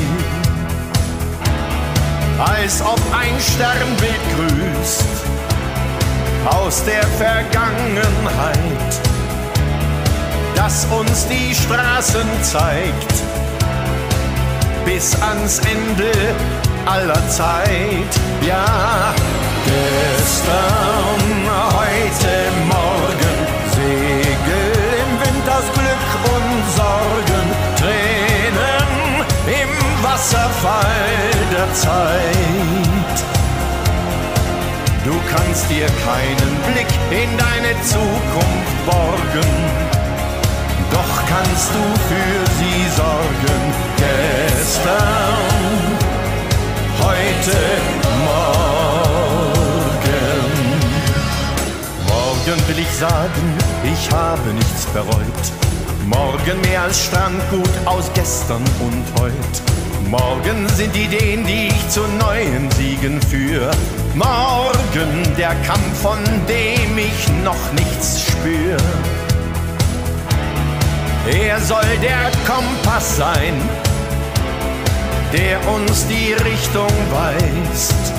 Als 2.37 2.81
ob 2.81 2.99
ein 3.13 3.39
Sternbild 3.39 4.21
grüßt 4.35 5.05
aus 6.45 6.83
der 6.83 7.03
Vergangenheit, 7.03 8.91
das 10.55 10.85
uns 10.85 11.27
die 11.27 11.55
Straßen 11.55 12.27
zeigt 12.41 13.13
bis 14.85 15.15
ans 15.21 15.59
Ende 15.59 16.11
aller 16.85 17.29
Zeit. 17.29 18.11
Ja, 18.45 19.13
Gestern, 19.71 21.47
heute, 21.79 22.33
morgen, 22.67 23.35
Segel 23.73 24.67
im 25.01 25.11
Wind 25.21 25.45
aus 25.47 25.67
Glück 25.71 26.09
und 26.35 26.59
Sorgen, 26.75 27.45
Tränen 27.79 28.91
im 29.47 30.03
Wasserfall 30.03 31.31
der 31.53 31.73
Zeit. 31.73 33.17
Du 35.05 35.13
kannst 35.33 35.69
dir 35.69 35.87
keinen 36.05 36.51
Blick 36.67 36.91
in 37.09 37.29
deine 37.37 37.73
Zukunft 37.83 38.77
borgen, 38.85 39.51
doch 40.91 41.13
kannst 41.29 41.69
du 41.75 41.83
für 42.09 42.35
sie 42.59 42.81
sorgen. 42.97 43.61
Gestern, 43.95 44.97
heute, 46.99 48.00
sagen, 53.01 53.57
ich 53.83 54.11
habe 54.11 54.53
nichts 54.53 54.85
bereut. 54.93 55.45
Morgen 56.05 56.61
mehr 56.61 56.83
als 56.83 57.05
Strandgut 57.05 57.71
aus 57.85 58.11
gestern 58.13 58.63
und 58.79 59.03
heut. 59.19 59.55
Morgen 60.07 60.69
sind 60.69 60.95
Ideen, 60.95 61.43
die 61.43 61.69
ich 61.69 61.89
zu 61.89 62.01
neuen 62.19 62.69
Siegen 62.69 63.19
führe. 63.19 63.71
Morgen 64.13 65.35
der 65.35 65.55
Kampf, 65.65 65.99
von 65.99 66.19
dem 66.47 66.95
ich 66.95 67.27
noch 67.43 67.73
nichts 67.73 68.21
spür. 68.21 68.77
Er 71.27 71.59
soll 71.59 71.97
der 72.03 72.29
Kompass 72.45 73.17
sein, 73.17 73.55
der 75.33 75.57
uns 75.73 76.05
die 76.05 76.33
Richtung 76.33 76.93
weist, 77.09 78.13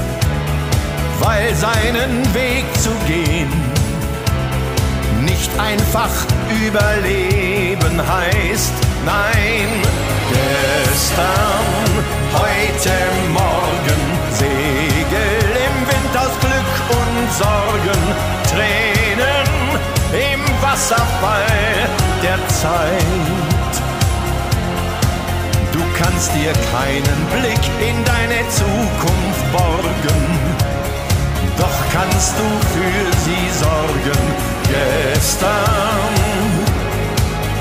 weil 1.21 1.55
seinen 1.55 2.35
Weg 2.35 2.65
zu 2.81 2.91
gehen 3.07 3.72
nicht 5.43 5.61
einfach 5.61 6.11
überleben 6.65 8.01
heißt. 8.07 8.73
Nein, 9.05 9.69
gestern, 10.31 11.89
heute, 12.33 12.95
morgen, 13.33 14.01
Segel 14.31 15.43
im 15.67 15.77
Wind 15.89 16.15
aus 16.17 16.35
Glück 16.41 16.75
und 17.01 17.33
Sorgen, 17.33 18.03
Tränen 18.53 19.49
im 20.13 20.63
Wasserfall 20.63 21.89
der 22.23 22.39
Zeit. 22.49 23.73
Du 25.73 25.81
kannst 25.99 26.31
dir 26.35 26.53
keinen 26.71 27.21
Blick 27.33 27.65
in 27.81 28.05
deine 28.05 28.49
Zukunft 28.49 29.53
borgen, 29.53 30.23
doch 31.63 31.79
kannst 31.93 32.35
du 32.39 32.49
für 32.75 33.07
sie 33.25 33.45
sorgen 33.65 34.23
gestern, 34.69 35.51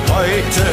heute, 0.10 0.68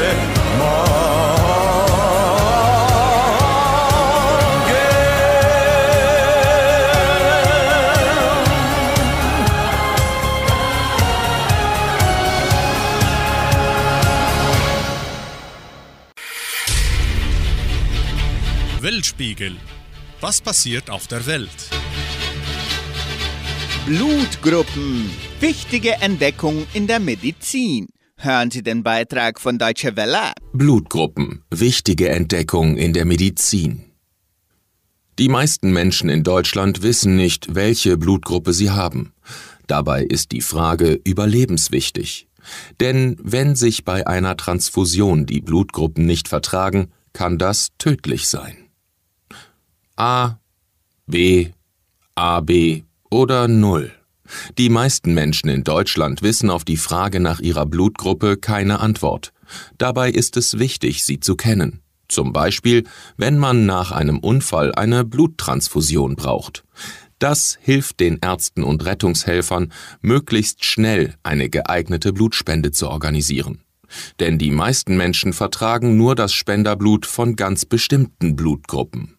Weltspiegel. 18.81 19.57
Was 20.21 20.41
passiert 20.41 20.89
auf 20.89 21.07
der 21.09 21.27
Welt? 21.27 21.78
Blutgruppen. 23.89 25.09
Wichtige 25.41 25.93
Entdeckung 25.95 26.67
in 26.75 26.87
der 26.87 27.01
Medizin. 27.01 27.89
Hören 28.19 28.51
Sie 28.51 28.63
den 28.63 28.83
Beitrag 28.83 29.41
von 29.41 29.57
Deutsche 29.57 29.97
Welle. 29.97 30.35
Blutgruppen. 30.53 31.43
Wichtige 31.51 32.11
Entdeckung 32.11 32.77
in 32.77 32.93
der 32.93 33.07
Medizin. 33.07 33.85
Die 35.19 35.31
meisten 35.31 35.73
Menschen 35.73 36.11
in 36.11 36.23
Deutschland 36.23 36.83
wissen 36.83 37.17
nicht, 37.17 37.55
welche 37.55 37.97
Blutgruppe 37.97 38.53
sie 38.53 38.71
haben. 38.71 39.15
Dabei 39.69 40.03
ist 40.03 40.33
die 40.33 40.43
Frage 40.43 41.01
überlebenswichtig. 41.05 42.29
Denn 42.81 43.17
wenn 43.23 43.57
sich 43.57 43.87
bei 43.87 44.07
einer 44.07 44.37
Transfusion 44.37 45.25
die 45.25 45.41
Blutgruppen 45.41 46.05
nicht 46.05 46.29
vertragen, 46.29 46.93
kann 47.15 47.39
das 47.39 47.71
tödlich 47.79 48.29
sein. 48.29 48.69
A, 49.97 50.37
B, 51.07 51.53
AB 52.17 52.83
oder 53.11 53.49
Null. 53.49 53.93
Die 54.59 54.69
meisten 54.69 55.15
Menschen 55.15 55.49
in 55.49 55.65
Deutschland 55.65 56.23
wissen 56.23 56.51
auf 56.51 56.65
die 56.65 56.77
Frage 56.77 57.21
nach 57.21 57.41
ihrer 57.41 57.67
Blutgruppe 57.67 58.37
keine 58.37 58.81
Antwort. 58.81 59.33
Dabei 59.79 60.11
ist 60.11 60.37
es 60.37 60.59
wichtig, 60.59 61.05
sie 61.05 61.21
zu 61.21 61.35
kennen. 61.35 61.81
Zum 62.09 62.33
Beispiel, 62.33 62.85
wenn 63.17 63.39
man 63.39 63.67
nach 63.67 63.93
einem 63.93 64.19
Unfall 64.19 64.75
eine 64.75 65.05
Bluttransfusion 65.05 66.17
braucht. 66.17 66.65
Das 67.19 67.59
hilft 67.61 68.01
den 68.01 68.19
Ärzten 68.21 68.63
und 68.63 68.85
Rettungshelfern, 68.85 69.73
möglichst 70.01 70.65
schnell 70.65 71.15
eine 71.23 71.51
geeignete 71.51 72.13
Blutspende 72.13 72.71
zu 72.71 72.89
organisieren. 72.89 73.63
Denn 74.21 74.39
die 74.39 74.51
meisten 74.51 74.97
Menschen 74.97 75.33
vertragen 75.33 75.97
nur 75.97 76.15
das 76.15 76.33
Spenderblut 76.33 77.07
von 77.07 77.37
ganz 77.37 77.65
bestimmten 77.65 78.37
Blutgruppen. 78.37 79.18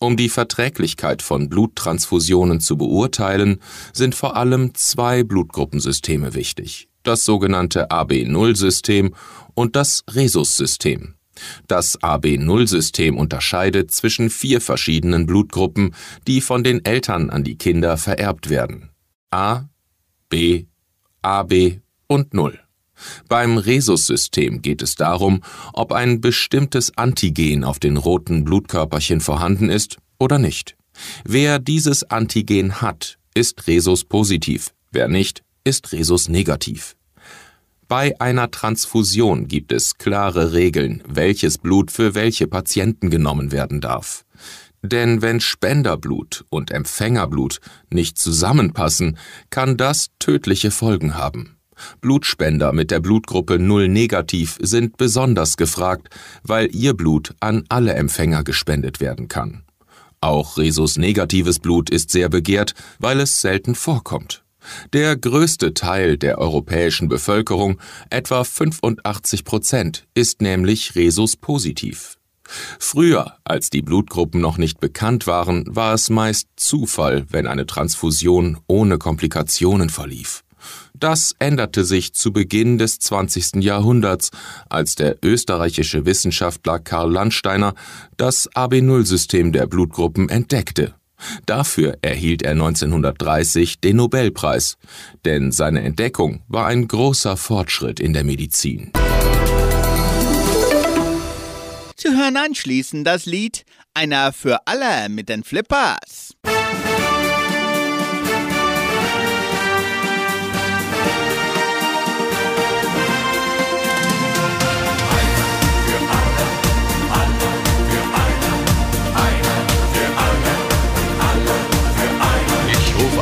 Um 0.00 0.16
die 0.16 0.28
Verträglichkeit 0.28 1.22
von 1.22 1.48
Bluttransfusionen 1.48 2.60
zu 2.60 2.76
beurteilen, 2.76 3.60
sind 3.92 4.14
vor 4.14 4.36
allem 4.36 4.74
zwei 4.74 5.24
Blutgruppensysteme 5.24 6.34
wichtig, 6.34 6.88
das 7.02 7.24
sogenannte 7.24 7.90
AB0-System 7.90 9.14
und 9.54 9.74
das 9.74 10.04
Rhesus-System. 10.14 11.14
Das 11.66 12.00
AB0-System 12.00 13.16
unterscheidet 13.16 13.90
zwischen 13.90 14.30
vier 14.30 14.60
verschiedenen 14.60 15.26
Blutgruppen, 15.26 15.94
die 16.26 16.40
von 16.40 16.62
den 16.62 16.84
Eltern 16.84 17.30
an 17.30 17.44
die 17.44 17.56
Kinder 17.56 17.96
vererbt 17.96 18.50
werden. 18.50 18.90
A, 19.30 19.64
B, 20.28 20.66
AB 21.22 21.80
und 22.06 22.34
0. 22.34 22.60
Beim 23.28 23.58
Rhesus-System 23.58 24.62
geht 24.62 24.82
es 24.82 24.94
darum, 24.94 25.42
ob 25.72 25.92
ein 25.92 26.20
bestimmtes 26.20 26.96
Antigen 26.96 27.64
auf 27.64 27.78
den 27.78 27.96
roten 27.96 28.44
Blutkörperchen 28.44 29.20
vorhanden 29.20 29.68
ist 29.68 29.98
oder 30.18 30.38
nicht. 30.38 30.76
Wer 31.24 31.58
dieses 31.58 32.04
Antigen 32.04 32.80
hat, 32.80 33.18
ist 33.34 33.66
Rhesus 33.66 34.04
positiv, 34.04 34.72
wer 34.90 35.08
nicht, 35.08 35.42
ist 35.64 35.92
Rhesus 35.92 36.28
negativ. 36.28 36.96
Bei 37.88 38.20
einer 38.20 38.50
Transfusion 38.50 39.48
gibt 39.48 39.72
es 39.72 39.96
klare 39.96 40.52
Regeln, 40.52 41.02
welches 41.06 41.56
Blut 41.56 41.90
für 41.90 42.14
welche 42.14 42.46
Patienten 42.46 43.08
genommen 43.08 43.50
werden 43.50 43.80
darf. 43.80 44.24
Denn 44.82 45.22
wenn 45.22 45.40
Spenderblut 45.40 46.44
und 46.50 46.70
Empfängerblut 46.70 47.60
nicht 47.90 48.18
zusammenpassen, 48.18 49.18
kann 49.50 49.76
das 49.76 50.08
tödliche 50.18 50.70
Folgen 50.70 51.16
haben. 51.16 51.57
Blutspender 52.00 52.72
mit 52.72 52.90
der 52.90 53.00
Blutgruppe 53.00 53.58
0 53.58 53.88
negativ 53.88 54.58
sind 54.60 54.96
besonders 54.96 55.56
gefragt, 55.56 56.08
weil 56.42 56.74
ihr 56.74 56.94
Blut 56.94 57.34
an 57.40 57.64
alle 57.68 57.94
Empfänger 57.94 58.44
gespendet 58.44 59.00
werden 59.00 59.28
kann. 59.28 59.62
Auch 60.20 60.58
Rhesus 60.58 60.98
negatives 60.98 61.58
Blut 61.60 61.90
ist 61.90 62.10
sehr 62.10 62.28
begehrt, 62.28 62.74
weil 62.98 63.20
es 63.20 63.40
selten 63.40 63.74
vorkommt. 63.74 64.42
Der 64.92 65.16
größte 65.16 65.74
Teil 65.74 66.18
der 66.18 66.38
europäischen 66.38 67.08
Bevölkerung, 67.08 67.80
etwa 68.10 68.44
85 68.44 69.44
Prozent, 69.44 70.06
ist 70.14 70.42
nämlich 70.42 70.94
Rhesus 70.94 71.36
positiv. 71.36 72.16
Früher, 72.78 73.36
als 73.44 73.70
die 73.70 73.82
Blutgruppen 73.82 74.40
noch 74.40 74.58
nicht 74.58 74.80
bekannt 74.80 75.26
waren, 75.26 75.64
war 75.68 75.94
es 75.94 76.10
meist 76.10 76.48
Zufall, 76.56 77.26
wenn 77.30 77.46
eine 77.46 77.66
Transfusion 77.66 78.58
ohne 78.66 78.98
Komplikationen 78.98 79.90
verlief. 79.90 80.44
Das 81.00 81.36
änderte 81.38 81.84
sich 81.84 82.12
zu 82.12 82.32
Beginn 82.32 82.76
des 82.76 82.98
20. 82.98 83.62
Jahrhunderts, 83.62 84.30
als 84.68 84.96
der 84.96 85.16
österreichische 85.22 86.06
Wissenschaftler 86.06 86.80
Karl 86.80 87.12
Landsteiner 87.12 87.74
das 88.16 88.50
AB0-System 88.52 89.52
der 89.52 89.66
Blutgruppen 89.66 90.28
entdeckte 90.28 90.94
Dafür 91.46 91.98
erhielt 92.00 92.42
er 92.42 92.52
1930 92.52 93.80
den 93.80 93.96
Nobelpreis, 93.96 94.76
denn 95.24 95.50
seine 95.50 95.82
Entdeckung 95.82 96.42
war 96.46 96.66
ein 96.66 96.86
großer 96.86 97.36
Fortschritt 97.36 97.98
in 97.98 98.12
der 98.12 98.22
Medizin. 98.22 98.92
Sie 101.96 102.08
hören 102.08 102.36
anschließend 102.36 103.04
das 103.04 103.26
Lied 103.26 103.64
Einer 103.94 104.32
für 104.32 104.60
alle 104.66 105.08
mit 105.08 105.28
den 105.28 105.42
Flippers. 105.42 106.36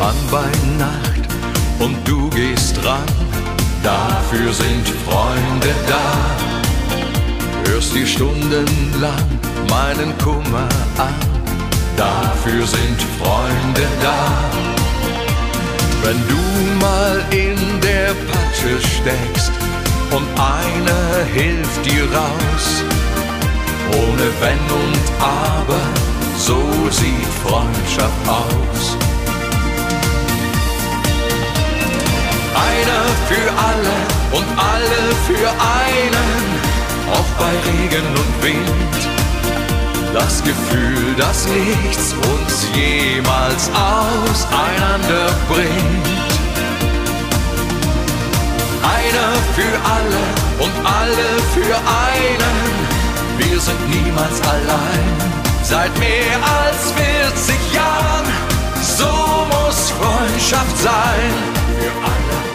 An 0.00 0.16
bei 0.30 0.50
Nacht 0.78 1.28
und 1.78 1.96
du 2.06 2.28
gehst 2.30 2.76
ran. 2.84 3.04
Dafür 3.82 4.52
sind 4.52 4.88
Freunde 5.06 5.72
da. 5.88 7.70
Hörst 7.70 7.94
dir 7.94 8.06
stundenlang 8.06 9.28
meinen 9.68 10.16
Kummer 10.18 10.68
an. 10.98 11.14
Dafür 11.96 12.66
sind 12.66 13.00
Freunde 13.18 13.86
da. 14.02 14.44
Wenn 16.02 16.20
du 16.28 16.84
mal 16.84 17.24
in 17.30 17.80
der 17.80 18.14
Patsche 18.30 18.80
steckst 18.80 19.52
und 20.10 20.26
einer 20.38 21.24
hilft 21.34 21.84
dir 21.84 22.04
raus, 22.12 22.84
ohne 23.92 24.26
Wenn 24.40 24.60
und 24.82 24.98
Aber, 25.20 25.80
so 26.38 26.60
sieht 26.90 27.32
Freundschaft 27.44 28.28
aus. 28.28 28.96
Einer 32.56 33.04
für 33.28 33.48
alle 33.68 33.96
und 34.32 34.46
alle 34.56 35.02
für 35.26 35.48
einen, 35.48 36.30
auch 37.12 37.30
bei 37.38 37.52
Regen 37.70 38.06
und 38.22 38.42
Wind. 38.42 39.16
Das 40.14 40.42
Gefühl, 40.42 41.14
dass 41.18 41.46
nichts 41.46 42.14
uns 42.14 42.66
jemals 42.74 43.70
auseinander 43.74 45.28
bringt. 45.48 46.06
Einer 48.82 49.30
für 49.54 49.74
alle 49.94 50.22
und 50.58 50.86
alle 50.86 51.28
für 51.52 51.76
einen, 51.76 52.56
wir 53.38 53.60
sind 53.60 53.88
niemals 53.90 54.40
allein. 54.40 55.36
Seit 55.62 55.98
mehr 55.98 56.38
als 56.62 56.92
40 56.92 57.74
Jahren, 57.74 58.24
so 58.80 59.46
muss 59.50 59.90
Freundschaft 59.90 60.78
sein. 60.78 61.32
Für 61.78 61.90
alle 62.04 62.45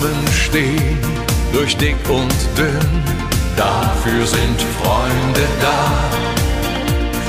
zusammenstehen, 0.00 0.98
durch 1.52 1.76
dick 1.76 1.96
und 2.08 2.34
dünn. 2.56 3.04
Dafür 3.56 4.26
sind 4.26 4.60
Freunde 4.80 5.46
da, 5.60 5.92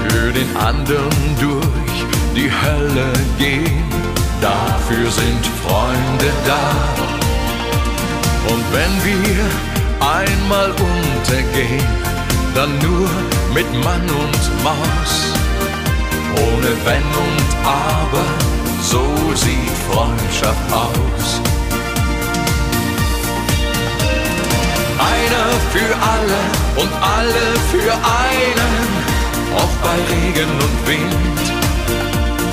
für 0.08 0.32
den 0.32 0.58
anderen 0.58 1.36
durch 1.40 1.98
die 2.36 2.52
Hölle 2.52 3.12
gehen. 3.38 3.84
Dafür 4.42 5.10
sind 5.10 5.46
Freunde 5.64 6.32
da. 6.46 6.72
Und 8.52 8.64
wenn 8.74 8.94
wir 9.04 9.46
einmal 10.00 10.72
untergehen, 10.72 11.86
dann 12.54 12.78
nur 12.80 13.10
mit 13.54 13.72
Mann 13.84 14.02
und 14.02 14.64
Maus. 14.64 15.34
Ohne 16.36 16.72
Wenn 16.84 17.04
und 17.04 17.66
Aber, 17.66 18.26
so 18.82 19.04
sieht 19.36 19.72
Freundschaft 19.90 20.74
aus. 20.74 21.55
Einer 25.26 25.60
für 25.72 25.96
alle 26.14 26.42
und 26.76 26.92
alle 27.02 27.46
für 27.72 27.92
einen, 27.92 28.74
auch 29.56 29.76
bei 29.82 29.98
Regen 30.14 30.52
und 30.52 30.88
Wind. 30.88 31.46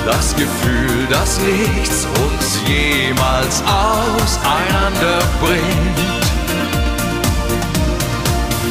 Das 0.07 0.35
Gefühl, 0.35 1.05
dass 1.07 1.39
nichts 1.39 2.07
uns 2.25 2.59
jemals 2.67 3.61
auseinander 3.61 5.19
bringt. 5.39 5.99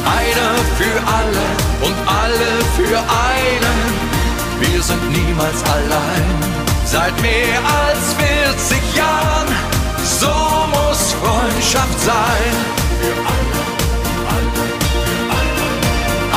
Einer 0.05 0.53
für 0.77 0.97
alle 1.07 1.47
und 1.81 1.95
alle 2.05 2.51
für 2.75 2.97
einen, 2.99 3.77
wir 4.59 4.83
sind 4.83 5.11
niemals 5.11 5.63
allein. 5.63 6.25
Seit 6.85 7.19
mehr 7.21 7.59
als 7.87 8.13
40 8.67 8.95
Jahren, 8.97 9.47
so 10.19 10.27
muss 10.75 11.13
Freundschaft 11.13 11.99
sein. 12.01 12.53
Für 12.99 13.27
alle 13.27 13.82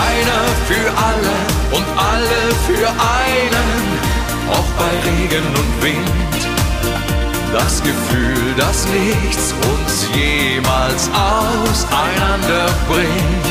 einer 0.08 0.42
für 0.68 0.86
alle 1.08 1.36
und 1.76 1.86
alle 1.96 2.42
für 2.66 2.88
einen, 2.88 3.70
auch 4.50 4.70
bei 4.78 4.92
Regen 5.10 5.46
und 5.60 5.82
Wind. 5.82 6.26
Das 7.52 7.82
Gefühl, 7.82 8.54
dass 8.56 8.86
nichts 8.88 9.54
uns 9.70 10.08
jemals 10.14 11.08
auseinander 11.14 12.66
bringt. 12.88 13.46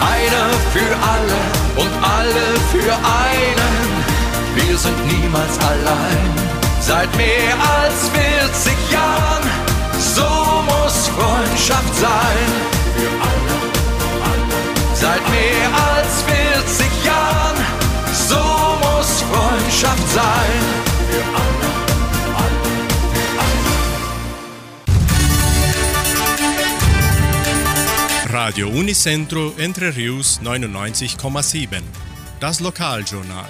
Einer 0.00 0.48
für 0.72 0.92
alle 1.14 1.40
und 1.76 1.92
alle 2.02 2.46
für 2.72 2.92
einen, 2.92 3.74
wir 4.54 4.78
sind 4.78 5.06
niemals 5.06 5.58
allein. 5.58 6.54
Seit 6.80 7.16
mehr 7.16 7.54
als 7.80 8.10
40 8.10 8.92
Jahren, 8.92 9.63
muss 10.84 11.08
Freundschaft 11.08 11.94
sein. 11.94 12.48
Für 12.96 13.08
alle 13.28 13.56
Seit 14.94 15.24
mehr 15.30 15.68
als 15.96 16.22
40 16.22 17.04
Jahren, 17.04 17.56
so 18.28 18.42
muss 18.84 19.22
Freundschaft 19.22 20.08
sein. 20.12 20.60
Für 21.10 21.24
alle, 21.40 21.70
alle, 22.42 22.70
alle. 28.28 28.32
Radio 28.32 28.68
Unicentro 28.68 29.54
Entre 29.56 29.96
Rius 29.96 30.40
99,7. 30.44 31.82
Das 32.40 32.60
Lokaljournal. 32.60 33.48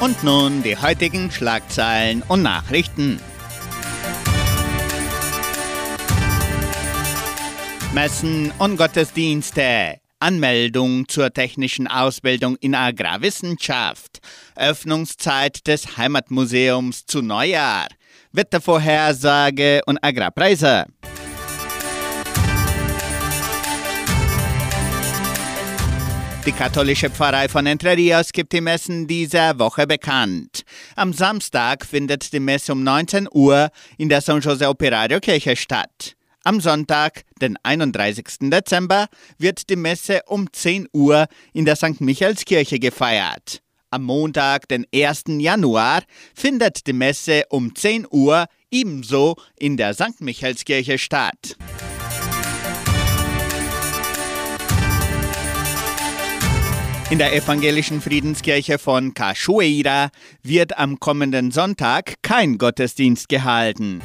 Und 0.00 0.24
nun 0.24 0.62
die 0.62 0.76
heutigen 0.76 1.30
Schlagzeilen 1.30 2.22
und 2.26 2.42
Nachrichten. 2.42 3.20
Messen 8.00 8.52
und 8.60 8.76
Gottesdienste. 8.76 9.98
Anmeldung 10.20 11.08
zur 11.08 11.32
technischen 11.32 11.88
Ausbildung 11.88 12.54
in 12.60 12.76
Agrarwissenschaft. 12.76 14.20
Öffnungszeit 14.54 15.66
des 15.66 15.96
Heimatmuseums 15.96 17.06
zu 17.06 17.22
Neujahr. 17.22 17.88
Wettervorhersage 18.30 19.80
und 19.86 19.98
Agrarpreise. 20.00 20.84
Die 26.46 26.52
katholische 26.52 27.10
Pfarrei 27.10 27.48
von 27.48 27.66
Entre 27.66 27.96
Rios 27.96 28.30
gibt 28.30 28.52
die 28.52 28.60
Messen 28.60 29.08
dieser 29.08 29.58
Woche 29.58 29.88
bekannt. 29.88 30.62
Am 30.94 31.12
Samstag 31.12 31.84
findet 31.84 32.32
die 32.32 32.38
Messe 32.38 32.70
um 32.70 32.84
19 32.84 33.26
Uhr 33.32 33.70
in 33.96 34.08
der 34.08 34.20
San 34.20 34.40
Jose 34.40 34.68
Operario 34.68 35.18
Kirche 35.18 35.56
statt. 35.56 36.14
Am 36.44 36.60
Sonntag, 36.60 37.22
den 37.40 37.56
31. 37.62 38.50
Dezember, 38.50 39.08
wird 39.38 39.68
die 39.70 39.76
Messe 39.76 40.20
um 40.26 40.52
10 40.52 40.88
Uhr 40.92 41.26
in 41.52 41.64
der 41.64 41.76
St. 41.76 42.00
Michaelskirche 42.00 42.78
gefeiert. 42.78 43.60
Am 43.90 44.04
Montag, 44.04 44.68
den 44.68 44.86
1. 44.94 45.24
Januar, 45.38 46.02
findet 46.34 46.86
die 46.86 46.92
Messe 46.92 47.42
um 47.50 47.74
10 47.74 48.06
Uhr 48.10 48.46
ebenso 48.70 49.36
in 49.56 49.76
der 49.76 49.94
St. 49.94 50.20
Michaelskirche 50.20 50.98
statt. 50.98 51.56
In 57.10 57.18
der 57.18 57.34
evangelischen 57.34 58.02
Friedenskirche 58.02 58.78
von 58.78 59.14
Cachoeira 59.14 60.10
wird 60.42 60.76
am 60.78 61.00
kommenden 61.00 61.50
Sonntag 61.50 62.16
kein 62.20 62.58
Gottesdienst 62.58 63.30
gehalten. 63.30 64.02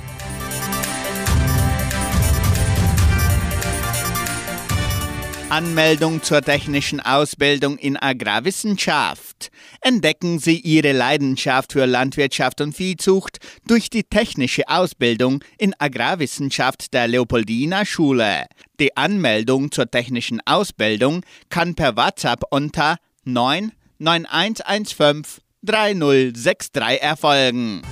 Anmeldung 5.54 6.24
zur 6.24 6.42
technischen 6.42 7.00
Ausbildung 7.00 7.78
in 7.78 7.96
Agrarwissenschaft. 7.96 9.52
Entdecken 9.82 10.40
Sie 10.40 10.60
Ihre 10.60 10.94
Leidenschaft 10.94 11.74
für 11.74 11.86
Landwirtschaft 11.86 12.60
und 12.60 12.74
Viehzucht 12.74 13.38
durch 13.68 13.92
die 13.92 14.04
technische 14.04 14.68
Ausbildung 14.68 15.44
in 15.60 15.76
Agrarwissenschaft 15.78 16.92
der 16.92 17.08
Leopoldina 17.08 17.86
Schule. 17.86 18.48
Die 18.80 18.98
Anmeldung 18.98 19.72
zur 19.72 19.92
technischen 19.92 20.42
Ausbildung 20.44 21.22
kann 21.50 21.76
per 21.76 21.96
WhatsApp 21.96 22.46
unter 22.50 22.98
99115 23.26 25.44
3063 25.62 27.00
erfolgen. 27.00 27.84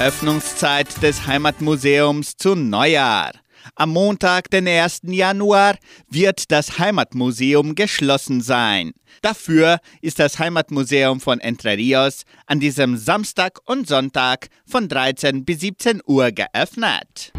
Öffnungszeit 0.00 1.02
des 1.02 1.24
Heimatmuseums 1.26 2.36
zu 2.36 2.56
Neujahr. 2.56 3.30
Am 3.76 3.90
Montag, 3.90 4.50
den 4.50 4.66
1. 4.66 5.02
Januar, 5.04 5.76
wird 6.10 6.50
das 6.50 6.78
Heimatmuseum 6.80 7.76
geschlossen 7.76 8.40
sein. 8.40 8.92
Dafür 9.22 9.78
ist 10.02 10.18
das 10.18 10.40
Heimatmuseum 10.40 11.20
von 11.20 11.38
Entre 11.40 11.76
Rios 11.76 12.24
an 12.46 12.58
diesem 12.58 12.96
Samstag 12.96 13.60
und 13.66 13.86
Sonntag 13.86 14.48
von 14.66 14.88
13 14.88 15.44
bis 15.44 15.60
17 15.60 16.02
Uhr 16.04 16.32
geöffnet. 16.32 17.32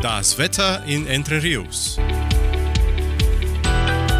Das 0.00 0.38
Wetter 0.38 0.84
in 0.86 1.06
Entre 1.08 1.42
Rios. 1.42 1.98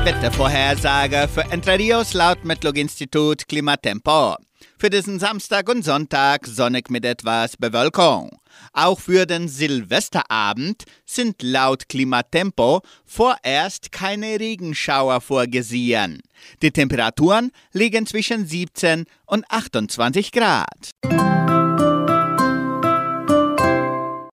Wettervorhersage 0.05 1.29
für 1.33 1.43
Entre 1.53 1.79
Rios 1.79 2.13
laut 2.13 2.45
Metlog-Institut 2.45 3.47
Klimatempo. 3.47 4.37
Für 4.81 4.91
diesen 4.91 5.19
Samstag 5.19 5.69
und 5.69 5.85
Sonntag 5.85 6.47
sonnig 6.47 6.89
mit 6.89 7.05
etwas 7.05 7.57
Bewölkung. 7.57 8.39
Auch 8.73 9.01
für 9.01 9.27
den 9.27 9.49
Silvesterabend 9.49 10.85
sind 11.05 11.43
laut 11.43 11.89
Klimatempo 11.89 12.83
vorerst 13.05 13.91
keine 13.91 14.39
Regenschauer 14.39 15.21
vorgesehen. 15.21 16.23
Die 16.63 16.71
Temperaturen 16.71 17.51
liegen 17.73 18.07
zwischen 18.07 18.47
17 18.47 19.07
und 19.27 19.51
28 19.51 20.31
Grad. 20.31 20.91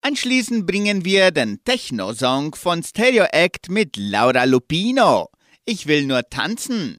Anschließend 0.00 0.64
bringen 0.64 1.04
wir 1.04 1.32
den 1.32 1.58
Techno-Song 1.64 2.54
von 2.54 2.84
Stereo 2.84 3.24
Act 3.32 3.68
mit 3.68 3.96
Laura 3.96 4.44
Lupino. 4.44 5.28
Ich 5.64 5.88
will 5.88 6.06
nur 6.06 6.22
tanzen. 6.30 6.98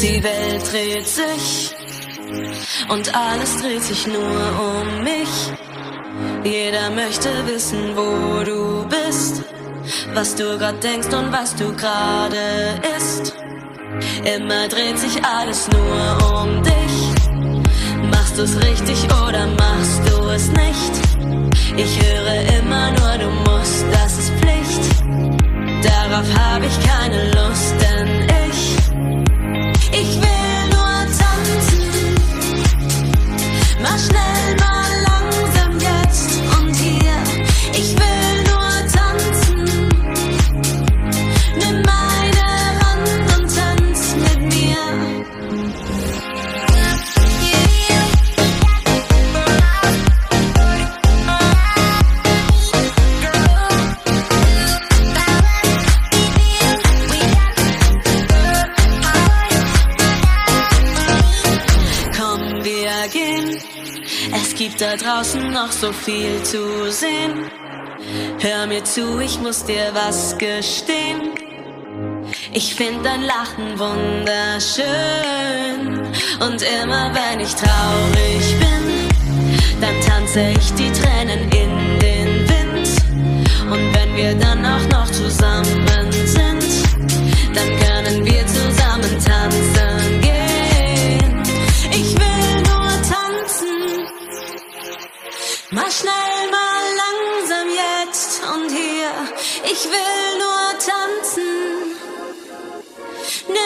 Die 0.00 0.22
Welt 0.22 0.72
dreht 0.72 1.06
sich 1.06 1.74
und 2.88 3.14
alles 3.14 3.60
dreht 3.60 3.82
sich 3.82 4.06
nur 4.06 4.16
um 4.16 5.04
mich. 5.04 5.28
Jeder 6.44 6.90
möchte 6.90 7.28
wissen, 7.46 7.96
wo 7.96 8.44
du 8.44 8.86
bist, 8.88 9.42
was 10.14 10.34
du 10.34 10.56
grad 10.58 10.82
denkst 10.82 11.12
und 11.12 11.32
was 11.32 11.54
du 11.56 11.74
gerade 11.76 12.80
isst. 12.96 13.34
Immer 14.24 14.68
dreht 14.68 14.98
sich 14.98 15.24
alles 15.24 15.68
nur 15.68 16.40
um 16.40 16.62
dich. 16.62 16.96
Machst 18.10 18.38
du's 18.38 18.56
richtig 18.56 19.04
oder 19.26 19.46
machst 19.46 20.02
du 20.08 20.28
es 20.28 20.48
nicht? 20.48 20.92
Ich 21.76 21.98
höre 22.02 22.58
immer 22.58 22.90
nur, 22.92 23.18
du 23.18 23.30
musst, 23.50 23.84
das 23.92 24.18
ist 24.18 24.32
Pflicht. 24.38 24.84
Darauf 25.82 26.26
habe 26.34 26.66
ich 26.66 26.78
keine 26.86 27.30
Lust, 27.32 27.74
denn 27.80 28.08
ich, 28.48 28.76
ich 29.92 30.16
will 30.16 30.62
nur 30.70 31.06
tanzen. 31.20 32.14
Mach 33.82 33.98
schnell, 33.98 34.56
mal 34.58 34.85
draußen 64.96 65.52
noch 65.52 65.72
so 65.72 65.92
viel 65.92 66.42
zu 66.42 66.90
sehen. 66.90 67.50
Hör 68.40 68.66
mir 68.66 68.84
zu, 68.84 69.20
ich 69.20 69.40
muss 69.40 69.64
dir 69.64 69.90
was 69.92 70.36
gestehen. 70.38 71.32
Ich 72.52 72.74
find 72.74 73.04
dein 73.04 73.22
Lachen 73.22 73.78
wunderschön. 73.78 74.86
Und 76.40 76.62
immer 76.82 77.10
wenn 77.14 77.40
ich 77.40 77.54
traurig 77.54 78.58
bin, 78.58 79.08
dann 79.80 80.00
tanze 80.00 80.50
ich 80.58 80.72
die 80.74 80.90
Tränen 80.92 81.42
in 81.50 81.98
den 81.98 82.48
Wind. 82.48 82.88
Und 83.70 83.94
wenn 83.94 84.16
wir 84.16 84.34
dann 84.34 84.64
auch 84.64 84.88
noch 84.90 85.10
zusammen 85.10 86.12
sind, 86.26 86.64
dann 87.54 87.68
können 87.78 87.85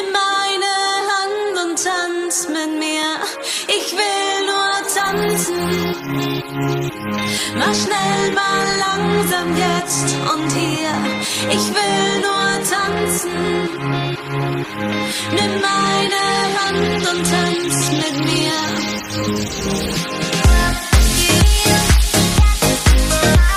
Nimm 0.00 0.12
meine 0.12 0.72
Hand 1.12 1.54
und 1.62 1.76
tanz 1.84 2.48
mit 2.48 2.72
mir. 2.78 3.08
Ich 3.66 3.92
will 3.92 4.46
nur 4.46 4.72
tanzen. 4.94 5.60
Mach 7.58 7.74
schnell, 7.74 8.32
mal 8.34 8.66
langsam 8.86 9.48
jetzt 9.56 10.08
und 10.32 10.50
hier. 10.52 10.94
Ich 11.50 11.66
will 11.76 12.12
nur 12.26 12.48
tanzen. 12.70 13.36
Nimm 15.32 15.54
meine 15.60 16.22
Hand 16.60 17.02
und 17.10 17.22
tanz 17.30 17.76
mit 17.90 18.16
mir. 18.24 18.58
Ich 23.22 23.49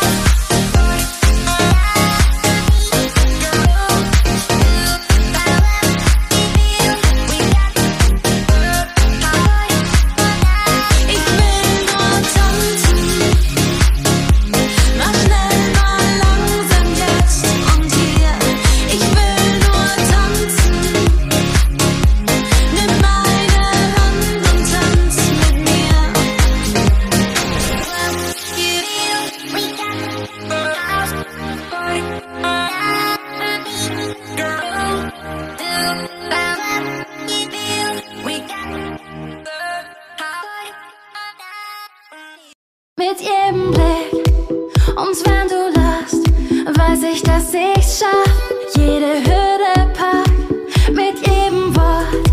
ich's 47.94 48.00
schaff. 48.00 48.54
Jede 48.76 49.14
Hürde 49.24 49.92
pack 49.94 50.92
mit 50.92 51.16
jedem 51.28 51.76
Wort, 51.76 52.30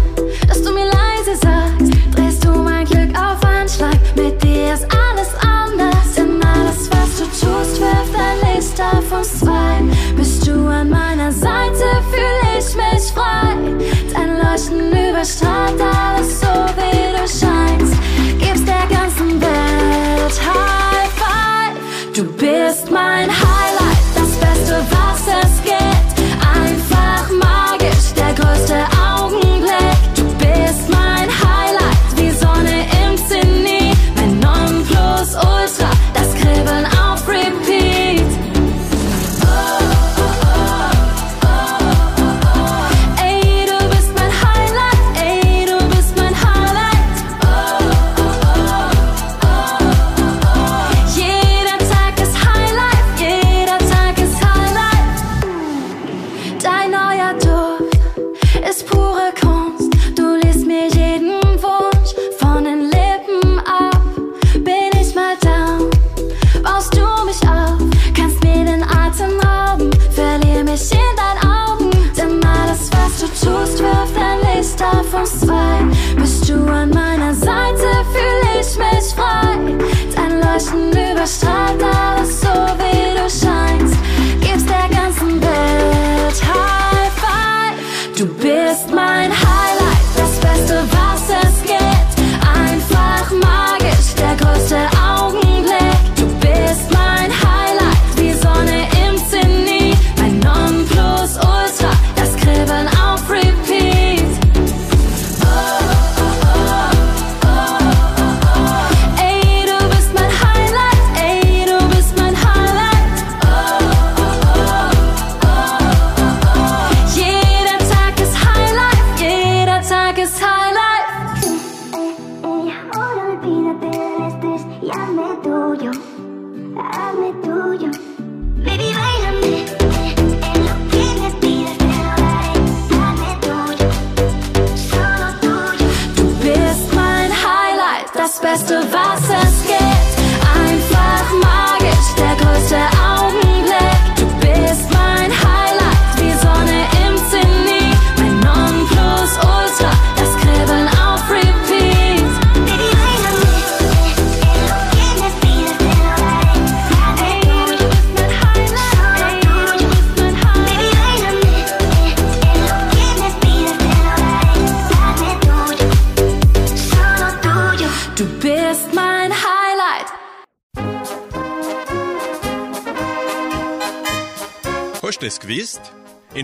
dass 0.49 0.63
du 0.63 0.73
mir 0.73 0.87
leise 0.87 1.37
sagst. 1.41 1.93
Drehst 2.15 2.45
du 2.45 2.51
mein 2.51 2.85
Glück 2.85 3.11
auf 3.17 3.43
Anschlag. 3.45 3.97
Mit 4.17 4.43
dir 4.43 4.75
ist 4.75 4.85
alles 4.85 5.35
anders. 5.41 6.15
Denn 6.17 6.43
alles, 6.43 6.91
was 6.91 7.19
du 7.19 7.25
tust, 7.25 7.81
wirft 7.81 8.15
ein 8.17 8.55
Licht 8.55 8.81
auf 8.81 9.13
uns 9.13 9.41
zwei. 9.41 9.83
Bist 10.17 10.47
du 10.47 10.67
an 10.67 10.91
meiner 10.91 11.33
Seite, 11.33 11.85
fühle 12.11 12.59
ich 12.59 12.75
mich 12.75 13.13
frei. 13.13 13.57
Dein 14.13 14.39
Leuchten 14.39 14.89
überstrahlt 15.11 15.81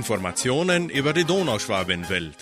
Informationen 0.06 0.88
über 0.88 1.12
die 1.12 1.24
Donauschwabenwelt. 1.24 2.36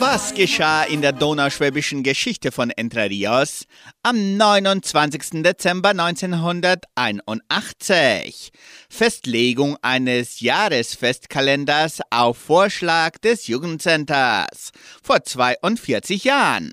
Was 0.00 0.34
geschah 0.34 0.82
in 0.82 1.02
der 1.02 1.12
donauschwäbischen 1.12 2.02
Geschichte 2.02 2.50
von 2.50 2.70
Entre 2.70 3.08
Rios 3.08 3.66
am 4.02 4.36
29. 4.36 5.44
Dezember 5.44 5.90
1981? 5.90 8.50
Festlegung 8.88 9.76
eines 9.82 10.40
Jahresfestkalenders 10.40 12.00
auf 12.10 12.36
Vorschlag 12.36 13.18
des 13.18 13.46
Jugendcenters 13.46 14.72
vor 15.00 15.22
42 15.22 16.24
Jahren. 16.24 16.72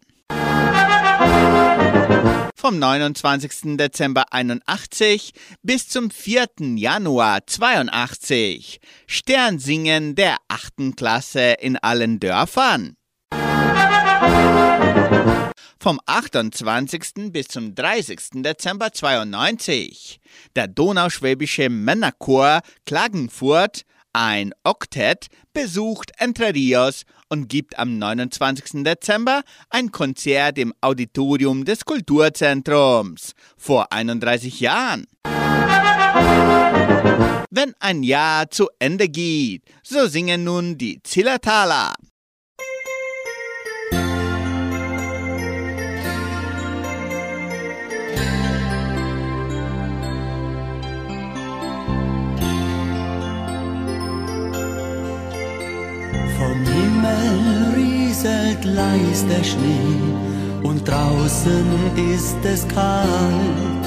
Vom 2.60 2.80
29. 2.80 3.78
Dezember 3.78 4.34
81 4.34 5.32
bis 5.62 5.88
zum 5.88 6.10
4. 6.10 6.48
Januar 6.76 7.46
82. 7.46 8.80
Sternsingen 9.06 10.16
der 10.16 10.38
8. 10.48 10.98
Klasse 10.98 11.54
in 11.60 11.78
allen 11.78 12.20
Dörfern. 12.20 12.98
Vom 15.80 16.00
28. 16.08 17.32
bis 17.32 17.48
zum 17.48 17.76
30. 17.76 18.42
Dezember 18.42 18.92
92. 18.92 20.20
Der 20.56 20.68
Donauschwäbische 20.68 21.70
Männerchor 21.70 22.62
Klagenfurt, 22.88 23.84
ein 24.14 24.54
Oktett, 24.64 25.28
besucht 25.54 26.12
Entre 26.18 26.54
Rios 26.54 27.04
und 27.30 27.50
gibt 27.50 27.78
am 27.78 27.98
29. 27.98 28.84
Dezember 28.84 29.42
ein 29.70 29.92
Konzert 29.92 30.58
im 30.58 30.74
Auditorium 30.82 31.66
des 31.66 31.86
Kulturzentrums. 31.86 33.34
Vor 33.58 33.92
31 33.92 34.60
Jahren. 34.60 35.06
Wenn 37.50 37.74
ein 37.80 38.04
Jahr 38.04 38.50
zu 38.50 38.68
Ende 38.80 39.10
geht, 39.10 39.64
so 39.84 40.08
singen 40.08 40.44
nun 40.44 40.78
die 40.78 41.02
Zillertaler. 41.04 41.94
Vom 56.38 56.64
Himmel 56.66 57.74
rieselt 57.76 58.64
leis 58.64 59.26
der 59.28 59.44
Schnee 59.44 60.62
und 60.62 60.88
draußen 60.88 61.66
ist 62.16 62.38
es 62.44 62.68
kalt. 62.68 63.86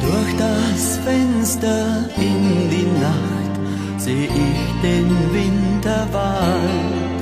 Durch 0.00 0.36
das 0.38 0.98
Fenster 0.98 2.08
in 2.16 2.70
die 2.70 2.88
Nacht 3.00 3.54
seh 3.98 4.26
ich 4.26 4.82
den 4.82 5.08
Winterwald. 5.32 7.16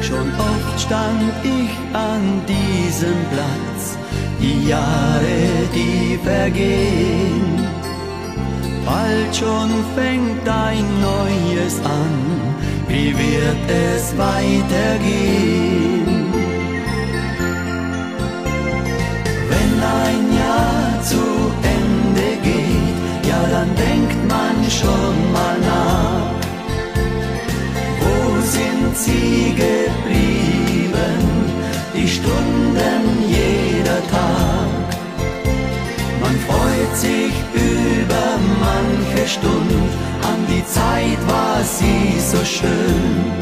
Schon 0.00 0.28
oft 0.38 0.80
stand 0.80 1.34
ich 1.44 1.70
an 1.94 2.40
diesem 2.48 3.18
Platz, 3.30 3.98
die 4.40 4.68
Jahre, 4.68 5.68
die 5.74 6.18
vergehen. 6.24 7.61
Bald 8.84 9.36
schon 9.36 9.70
fängt 9.94 10.48
ein 10.48 10.84
neues 11.00 11.78
an, 11.84 12.14
wie 12.88 13.16
wird 13.16 13.70
es 13.70 14.16
weitergehen? 14.18 16.02
Wenn 19.50 19.72
ein 20.04 20.36
Jahr 20.36 21.02
zu 21.02 21.22
Ende 21.62 22.28
geht, 22.42 22.96
ja 23.28 23.40
dann 23.52 23.70
denkt 23.76 24.20
man 24.28 24.56
schon 24.68 25.32
mal 25.32 25.58
nach. 25.60 26.32
Wo 28.00 28.40
sind 28.40 28.96
sie 28.96 29.54
geblieben, 29.54 31.22
die 31.94 32.08
Stunden 32.08 33.02
jeder 33.28 34.00
Tag? 34.10 34.68
Man 36.20 36.36
freut 36.48 36.96
sich 36.96 37.32
über 37.54 37.81
manche 38.60 39.28
Stund, 39.28 39.90
an 40.22 40.46
die 40.48 40.64
Zeit 40.66 41.18
war 41.26 41.62
sie 41.62 42.18
so 42.18 42.44
schön. 42.44 43.32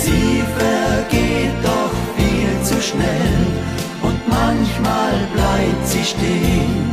Sie 0.00 0.42
vergeht 0.58 1.56
doch 1.62 1.94
viel 2.16 2.62
zu 2.62 2.80
schnell 2.80 3.38
und 4.02 4.18
manchmal 4.28 5.14
bleibt 5.34 5.86
sie 5.86 6.04
stehen. 6.04 6.92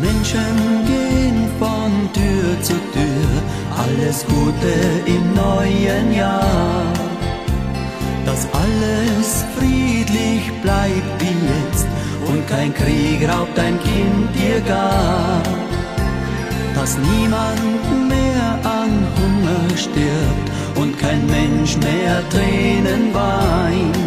Menschen 0.00 0.86
gehen 0.86 1.48
von 1.58 1.90
Tür 2.12 2.62
zu 2.62 2.74
Tür, 2.92 3.30
alles 3.84 4.24
Gute 4.26 4.74
im 5.06 5.34
neuen 5.34 6.14
Jahr. 6.14 6.43
Kein 12.54 12.72
Krieg 12.72 13.28
raubt 13.28 13.58
ein 13.58 13.78
Kind 13.80 14.28
dir 14.34 14.60
gar. 14.60 15.42
Dass 16.74 16.96
niemand 16.98 18.08
mehr 18.08 18.48
an 18.80 18.92
Hunger 19.16 19.76
stirbt 19.76 20.46
und 20.76 20.98
kein 20.98 21.26
Mensch 21.26 21.76
mehr 21.78 22.16
Tränen 22.30 23.12
weint. 23.14 23.98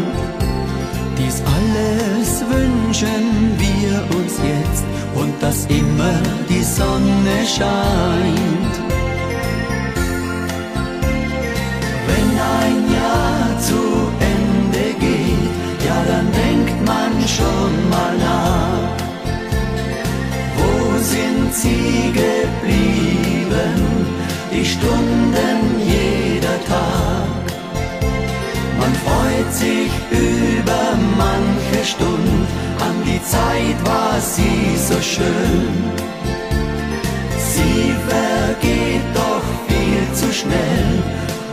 Dies 1.18 1.42
alles 1.58 2.30
wünschen 2.56 3.26
wir 3.58 4.18
uns 4.18 4.34
jetzt 4.54 4.86
und 5.16 5.34
dass 5.42 5.66
immer 5.66 6.18
die 6.50 6.64
Sonne 6.64 7.38
scheint. 7.56 8.97
Schon 17.28 17.90
mal 17.90 18.14
nach. 18.18 18.98
Wo 20.58 20.98
sind 21.14 21.54
sie 21.54 22.14
geblieben, 22.24 23.76
die 24.52 24.66
Stunden 24.66 25.58
jeder 25.86 26.58
Tag? 26.74 27.44
Man 28.80 28.94
freut 29.06 29.54
sich 29.54 29.92
über 30.12 30.84
manche 31.18 31.84
Stund, 31.86 32.48
an 32.80 32.96
die 33.06 33.22
Zeit 33.24 33.78
war 33.86 34.20
sie 34.20 34.78
so 34.90 35.00
schön. 35.02 35.74
Sie 37.52 37.94
vergeht 38.12 39.08
doch 39.14 39.48
viel 39.68 40.04
zu 40.14 40.32
schnell 40.34 40.90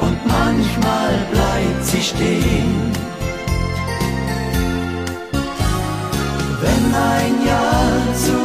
und 0.00 0.18
manchmal 0.26 1.12
bleibt 1.32 1.84
sie 1.84 2.02
stehen. 2.02 2.92
Ein 6.94 7.46
Jahr 7.46 8.14
zu 8.14 8.38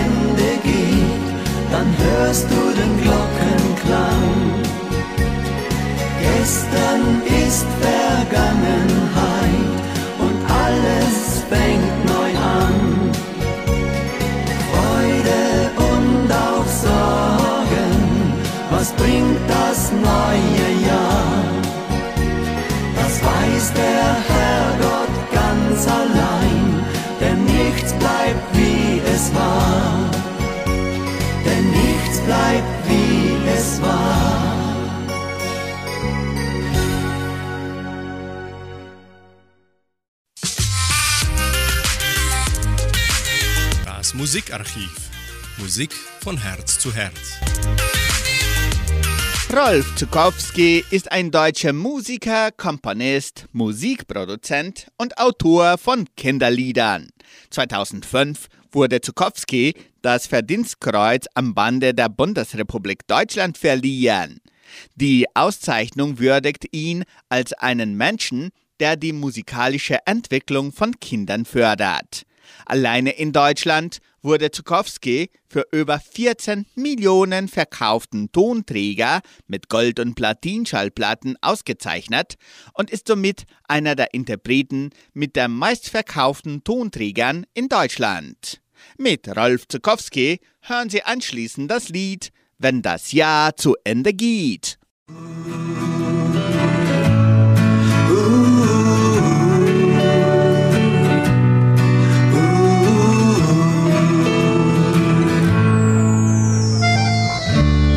Ende 0.00 0.50
geht, 0.62 1.26
dann 1.70 1.88
hörst 2.04 2.46
du 2.50 2.60
den 2.80 2.92
Glockenklang. 3.02 4.22
Gestern 6.20 7.22
ist 7.46 7.66
Vergangenheit 7.80 9.78
und 10.18 10.36
alles 10.64 11.44
fängt 11.48 12.01
es 29.22 29.34
war. 29.34 30.10
Denn 31.44 31.70
nichts 31.70 32.20
bleibt 32.20 32.88
wie 32.88 33.48
es 33.48 33.80
war. 33.80 34.98
Das 43.84 44.14
Musikarchiv. 44.14 45.10
Musik 45.58 45.94
von 46.20 46.36
Herz 46.38 46.78
zu 46.78 46.92
Herz. 46.92 47.38
Rolf 49.54 49.94
Zukowski 49.96 50.82
ist 50.90 51.12
ein 51.12 51.30
deutscher 51.30 51.74
Musiker, 51.74 52.50
Komponist, 52.52 53.46
Musikproduzent 53.52 54.86
und 54.96 55.18
Autor 55.18 55.76
von 55.76 56.06
Kinderliedern. 56.16 57.10
2005 57.50 58.48
wurde 58.74 59.00
Zukowski 59.00 59.74
das 60.02 60.26
Verdienstkreuz 60.26 61.26
am 61.34 61.54
Bande 61.54 61.94
der 61.94 62.08
Bundesrepublik 62.08 63.06
Deutschland 63.06 63.58
verliehen. 63.58 64.40
Die 64.94 65.26
Auszeichnung 65.34 66.18
würdigt 66.18 66.66
ihn 66.72 67.04
als 67.28 67.52
einen 67.52 67.96
Menschen, 67.96 68.50
der 68.80 68.96
die 68.96 69.12
musikalische 69.12 69.98
Entwicklung 70.06 70.72
von 70.72 70.98
Kindern 70.98 71.44
fördert. 71.44 72.24
Alleine 72.66 73.10
in 73.10 73.32
Deutschland 73.32 73.98
wurde 74.22 74.50
Zukowski 74.50 75.30
für 75.48 75.66
über 75.72 75.98
14 75.98 76.66
Millionen 76.74 77.48
verkauften 77.48 78.30
Tonträger 78.32 79.20
mit 79.46 79.68
Gold- 79.68 80.00
und 80.00 80.14
Platinschallplatten 80.14 81.36
ausgezeichnet 81.40 82.34
und 82.74 82.90
ist 82.90 83.08
somit 83.08 83.44
einer 83.64 83.94
der 83.94 84.14
Interpreten 84.14 84.90
mit 85.12 85.36
der 85.36 85.48
meistverkauften 85.48 86.64
Tonträgern 86.64 87.46
in 87.54 87.68
Deutschland. 87.68 88.61
Mit 88.98 89.28
Rolf 89.36 89.66
Zukowski 89.68 90.40
hören 90.60 90.90
Sie 90.90 91.02
anschließend 91.02 91.70
das 91.70 91.88
Lied 91.88 92.30
Wenn 92.58 92.82
das 92.82 93.12
Jahr 93.12 93.56
zu 93.56 93.76
Ende 93.84 94.12
geht. 94.12 94.78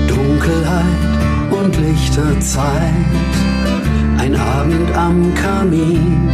Dunkelheit 0.07 1.51
und 1.51 1.77
Lichterzeit, 1.77 2.93
ein 4.17 4.35
Abend 4.35 4.91
am 4.95 5.33
Kamin, 5.35 6.29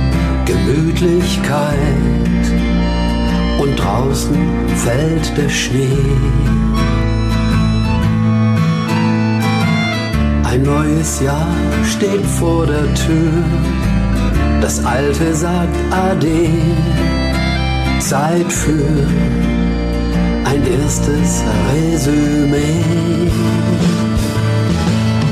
Gemütlichkeit 0.45 2.20
und 3.61 3.75
draußen 3.75 4.35
fällt 4.75 5.37
der 5.37 5.49
Schnee. 5.49 5.97
Ein 10.43 10.63
neues 10.63 11.21
Jahr 11.21 11.53
steht 11.85 12.25
vor 12.39 12.65
der 12.65 12.91
Tür, 12.95 13.31
das 14.61 14.83
alte 14.83 15.33
sagt 15.35 15.75
Ade, 15.91 16.49
Zeit 17.99 18.51
für 18.51 18.87
ein 20.45 20.61
erstes 20.81 21.43
Resümee. 21.71 22.83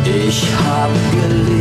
Ich 0.05 0.47
hab 0.65 0.91
gelebt, 1.17 1.58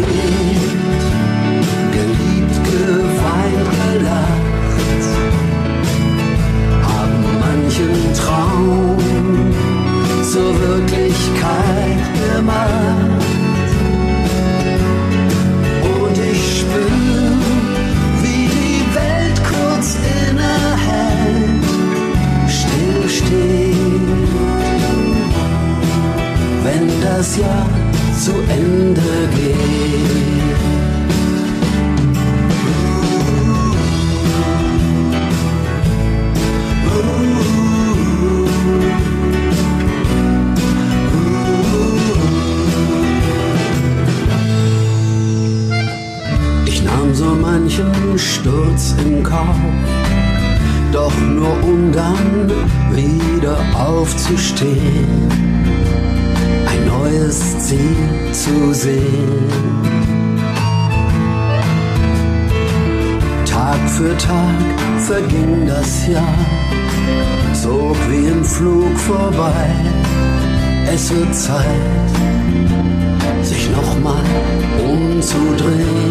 Wird 71.11 71.35
Zeit, 71.35 71.65
sich 73.43 73.71
nochmal 73.71 74.23
umzudrehen. 74.85 76.08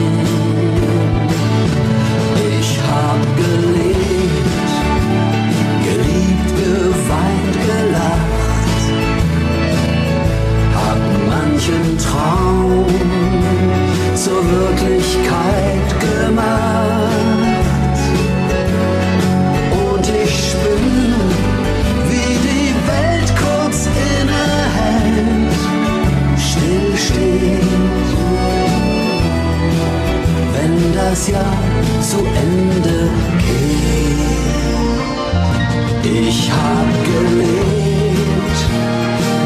Ich 36.29 36.51
hab 36.51 36.89
gelebt, 37.05 38.59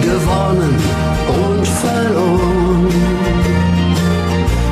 gewonnen 0.01 0.75
und 1.27 1.67
verloren, 1.67 2.87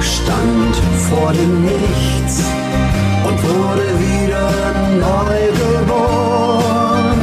stand 0.02 0.76
vor 1.08 1.32
dem 1.34 1.62
Nichts 1.62 2.46
und 3.28 3.38
wurde 3.44 3.88
wieder 4.08 4.50
neu 5.08 5.40
geboren. 5.64 7.20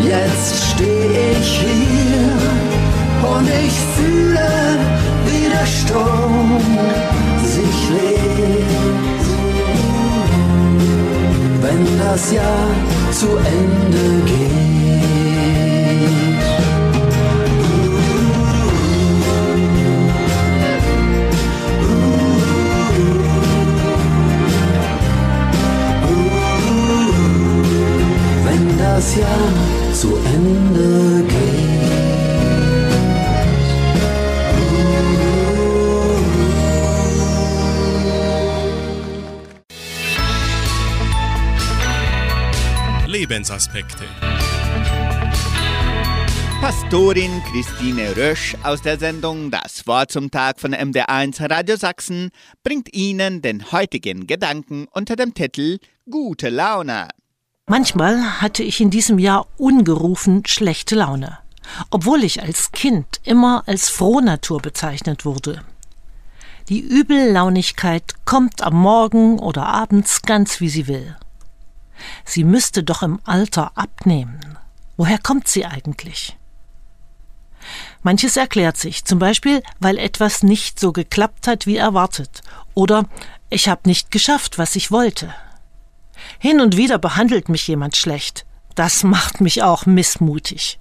Jetzt 0.00 0.54
steh 0.70 1.32
ich 1.40 1.50
hier 1.58 2.38
und 3.34 3.48
ich 3.48 3.76
fühle, 3.96 4.48
wie 5.26 5.46
der 5.48 5.66
Sturm 5.66 6.50
sich 7.42 7.78
legt. 7.90 9.24
Wenn 11.62 11.82
das 11.98 12.32
Jahr 12.32 12.95
zu 13.18 13.28
Ende 13.28 14.24
geht. 14.26 14.46
Wenn 28.44 28.78
das 28.78 29.16
Jahr 29.16 29.94
zu 29.94 30.18
Ende. 30.34 31.15
Lebensaspekte. 43.46 44.04
Pastorin 46.60 47.42
Christine 47.52 48.16
Rösch 48.16 48.56
aus 48.64 48.82
der 48.82 48.98
Sendung 48.98 49.52
Das 49.52 49.86
Wort 49.86 50.10
zum 50.10 50.32
Tag 50.32 50.58
von 50.58 50.74
MD1 50.74 51.48
Radio 51.48 51.76
Sachsen 51.76 52.30
bringt 52.64 52.92
Ihnen 52.92 53.42
den 53.42 53.70
heutigen 53.70 54.26
Gedanken 54.26 54.88
unter 54.90 55.14
dem 55.14 55.32
Titel 55.34 55.78
Gute 56.10 56.48
Laune. 56.48 57.08
Manchmal 57.68 58.40
hatte 58.40 58.64
ich 58.64 58.80
in 58.80 58.90
diesem 58.90 59.18
Jahr 59.18 59.46
ungerufen 59.58 60.42
schlechte 60.46 60.96
Laune, 60.96 61.38
obwohl 61.90 62.24
ich 62.24 62.42
als 62.42 62.72
Kind 62.72 63.20
immer 63.22 63.62
als 63.66 63.88
Frohnatur 63.88 64.60
bezeichnet 64.60 65.24
wurde. 65.24 65.62
Die 66.68 66.80
Übellaunigkeit 66.80 68.24
kommt 68.24 68.62
am 68.62 68.74
Morgen 68.74 69.38
oder 69.38 69.66
abends 69.66 70.22
ganz 70.22 70.60
wie 70.60 70.68
sie 70.68 70.88
will. 70.88 71.14
Sie 72.24 72.44
müsste 72.44 72.82
doch 72.82 73.02
im 73.02 73.20
Alter 73.24 73.72
abnehmen. 73.74 74.58
Woher 74.96 75.18
kommt 75.18 75.48
sie 75.48 75.66
eigentlich? 75.66 76.36
Manches 78.02 78.36
erklärt 78.36 78.76
sich, 78.76 79.04
zum 79.04 79.18
Beispiel, 79.18 79.62
weil 79.80 79.98
etwas 79.98 80.42
nicht 80.42 80.78
so 80.78 80.92
geklappt 80.92 81.48
hat 81.48 81.66
wie 81.66 81.76
erwartet 81.76 82.42
oder 82.74 83.04
ich 83.50 83.68
habe 83.68 83.82
nicht 83.86 84.10
geschafft, 84.10 84.58
was 84.58 84.76
ich 84.76 84.90
wollte. 84.90 85.34
Hin 86.38 86.60
und 86.60 86.76
wieder 86.76 86.98
behandelt 86.98 87.48
mich 87.48 87.66
jemand 87.66 87.96
schlecht. 87.96 88.46
Das 88.74 89.02
macht 89.02 89.40
mich 89.40 89.62
auch 89.62 89.86
missmutig. 89.86 90.78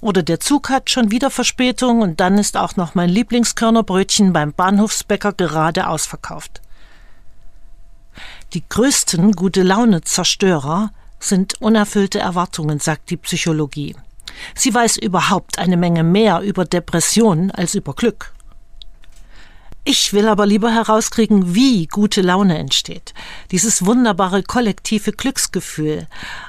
Oder 0.00 0.22
der 0.22 0.40
Zug 0.40 0.70
hat 0.70 0.90
schon 0.90 1.10
wieder 1.10 1.30
Verspätung 1.30 2.02
und 2.02 2.20
dann 2.20 2.38
ist 2.38 2.56
auch 2.56 2.76
noch 2.76 2.94
mein 2.94 3.10
Lieblingskörnerbrötchen 3.10 4.32
beim 4.32 4.52
Bahnhofsbäcker 4.52 5.32
gerade 5.32 5.88
ausverkauft. 5.88 6.62
Die 8.54 8.64
größten 8.66 9.32
gute 9.32 9.62
Laune 9.62 10.00
Zerstörer 10.02 10.90
sind 11.20 11.60
unerfüllte 11.60 12.18
Erwartungen, 12.18 12.80
sagt 12.80 13.10
die 13.10 13.18
Psychologie. 13.18 13.94
Sie 14.54 14.72
weiß 14.72 14.96
überhaupt 14.96 15.58
eine 15.58 15.76
Menge 15.76 16.02
mehr 16.02 16.40
über 16.40 16.64
Depressionen 16.64 17.50
als 17.50 17.74
über 17.74 17.92
Glück. 17.94 18.32
Ich 19.84 20.12
will 20.12 20.28
aber 20.28 20.44
lieber 20.44 20.70
herauskriegen, 20.70 21.54
wie 21.54 21.86
gute 21.86 22.20
Laune 22.20 22.58
entsteht. 22.58 23.14
Dieses 23.50 23.86
wunderbare 23.86 24.42
kollektive 24.42 25.12
Glücksgefühl, 25.12 26.06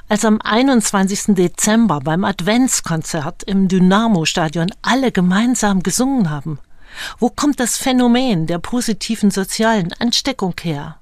als 0.08 0.24
am 0.26 0.40
21. 0.42 1.34
Dezember 1.34 2.00
beim 2.00 2.24
Adventskonzert 2.24 3.42
im 3.44 3.68
Dynamo-Stadion 3.68 4.72
alle 4.82 5.10
gemeinsam 5.10 5.82
gesungen 5.82 6.28
haben. 6.28 6.58
Wo 7.18 7.30
kommt 7.30 7.60
das 7.60 7.76
Phänomen 7.76 8.46
der 8.46 8.58
positiven 8.58 9.30
sozialen 9.30 9.92
Ansteckung 9.94 10.54
her? 10.60 10.99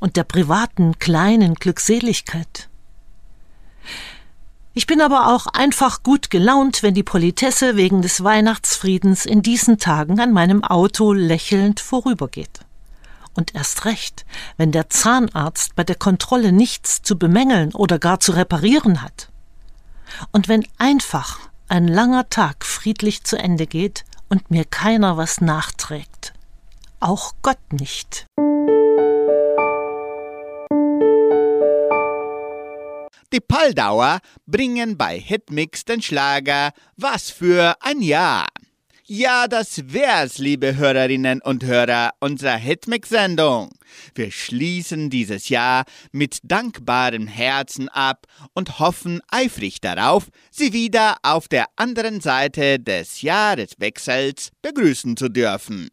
Und 0.00 0.16
der 0.16 0.24
privaten 0.24 0.98
kleinen 0.98 1.54
Glückseligkeit? 1.54 2.68
Ich 4.74 4.86
bin 4.86 5.00
aber 5.00 5.34
auch 5.34 5.46
einfach 5.48 6.04
gut 6.04 6.30
gelaunt, 6.30 6.84
wenn 6.84 6.94
die 6.94 7.02
Politesse 7.02 7.74
wegen 7.74 8.00
des 8.00 8.22
Weihnachtsfriedens 8.22 9.26
in 9.26 9.42
diesen 9.42 9.78
Tagen 9.78 10.20
an 10.20 10.32
meinem 10.32 10.62
Auto 10.62 11.12
lächelnd 11.12 11.80
vorübergeht. 11.80 12.60
Und 13.34 13.54
erst 13.54 13.86
recht, 13.86 14.24
wenn 14.56 14.70
der 14.70 14.88
Zahnarzt 14.88 15.74
bei 15.74 15.84
der 15.84 15.96
Kontrolle 15.96 16.52
nichts 16.52 17.02
zu 17.02 17.18
bemängeln 17.18 17.72
oder 17.74 17.98
gar 17.98 18.20
zu 18.20 18.32
reparieren 18.32 19.02
hat. 19.02 19.30
Und 20.32 20.48
wenn 20.48 20.64
einfach 20.78 21.38
ein 21.68 21.88
langer 21.88 22.30
Tag 22.30 22.64
friedlich 22.64 23.24
zu 23.24 23.36
Ende 23.36 23.66
geht 23.66 24.04
und 24.28 24.50
mir 24.50 24.64
keiner 24.64 25.16
was 25.16 25.40
nachträgt. 25.40 26.34
Auch 27.00 27.34
Gott 27.42 27.72
nicht. 27.72 28.26
Die 33.30 33.40
Paldauer 33.40 34.20
bringen 34.46 34.96
bei 34.96 35.18
Hitmix 35.18 35.84
den 35.84 36.00
Schlager 36.00 36.72
Was 36.96 37.28
für 37.28 37.76
ein 37.80 38.00
Jahr. 38.00 38.48
Ja, 39.04 39.48
das 39.48 39.92
wär's, 39.92 40.38
liebe 40.38 40.76
Hörerinnen 40.76 41.42
und 41.42 41.62
Hörer 41.62 42.12
unserer 42.20 42.56
Hitmix-Sendung. 42.56 43.70
Wir 44.14 44.30
schließen 44.30 45.10
dieses 45.10 45.50
Jahr 45.50 45.84
mit 46.10 46.38
dankbarem 46.42 47.26
Herzen 47.26 47.90
ab 47.90 48.26
und 48.54 48.78
hoffen 48.78 49.20
eifrig 49.28 49.82
darauf, 49.82 50.28
Sie 50.50 50.72
wieder 50.72 51.16
auf 51.22 51.48
der 51.48 51.66
anderen 51.76 52.22
Seite 52.22 52.78
des 52.80 53.20
Jahreswechsels 53.20 54.52
begrüßen 54.62 55.18
zu 55.18 55.28
dürfen. 55.28 55.90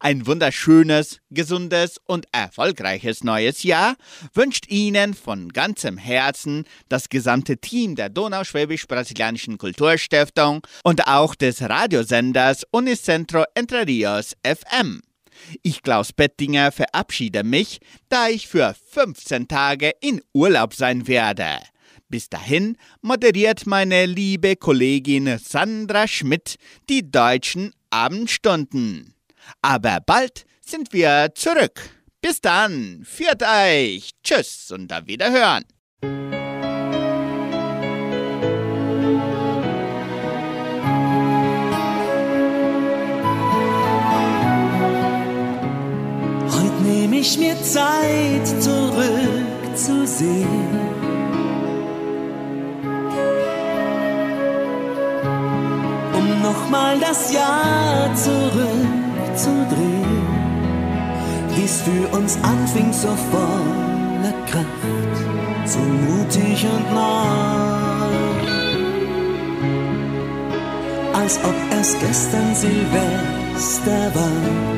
Ein 0.00 0.26
wunderschönes, 0.26 1.20
gesundes 1.30 1.98
und 2.06 2.26
erfolgreiches 2.32 3.24
neues 3.24 3.62
Jahr 3.62 3.96
wünscht 4.32 4.68
Ihnen 4.68 5.14
von 5.14 5.48
ganzem 5.50 5.98
Herzen 5.98 6.64
das 6.88 7.08
gesamte 7.08 7.58
Team 7.58 7.94
der 7.94 8.08
Donauschwäbisch-Brasilianischen 8.08 9.58
Kulturstiftung 9.58 10.66
und 10.82 11.06
auch 11.06 11.34
des 11.34 11.62
Radiosenders 11.62 12.64
Unicentro 12.70 13.44
Entre 13.54 13.86
Rios 13.86 14.34
FM. 14.44 15.02
Ich, 15.62 15.82
Klaus 15.82 16.12
Bettinger, 16.12 16.72
verabschiede 16.72 17.44
mich, 17.44 17.80
da 18.08 18.28
ich 18.28 18.48
für 18.48 18.74
15 18.90 19.48
Tage 19.48 19.92
in 20.00 20.22
Urlaub 20.32 20.74
sein 20.74 21.06
werde. 21.06 21.58
Bis 22.08 22.28
dahin 22.28 22.76
moderiert 23.02 23.66
meine 23.66 24.06
liebe 24.06 24.56
Kollegin 24.56 25.38
Sandra 25.38 26.06
Schmidt 26.06 26.56
die 26.88 27.10
deutschen 27.10 27.72
Abendstunden. 27.90 29.13
Aber 29.62 30.00
bald 30.04 30.46
sind 30.60 30.92
wir 30.92 31.32
zurück. 31.34 31.80
Bis 32.20 32.40
dann, 32.40 33.04
führt 33.04 33.42
euch, 33.42 34.12
tschüss 34.22 34.70
und 34.72 34.90
auf 34.92 35.06
Wiederhören. 35.06 35.64
Heute 46.50 46.82
nehme 46.82 47.16
ich 47.16 47.38
mir 47.38 47.60
Zeit 47.62 48.46
zurückzusehen. 48.62 50.48
Um 56.14 56.42
nochmal 56.42 56.98
das 57.00 57.30
Jahr 57.34 58.14
zurückzudrehen, 59.36 60.26
wie's 61.54 61.82
für 61.82 62.16
uns 62.16 62.38
anfing 62.42 62.92
so 62.92 63.08
voller 63.30 64.34
Kraft, 64.46 65.16
so 65.66 65.78
mutig 65.78 66.64
und 66.64 66.94
neu. 66.94 67.24
Als 71.14 71.38
ob 71.44 71.54
es 71.80 71.96
gestern 71.98 72.54
Silvester 72.54 74.14
war 74.14 74.74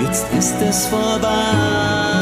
jetzt 0.00 0.26
ist 0.32 0.60
es 0.60 0.86
vorbei. 0.86 2.13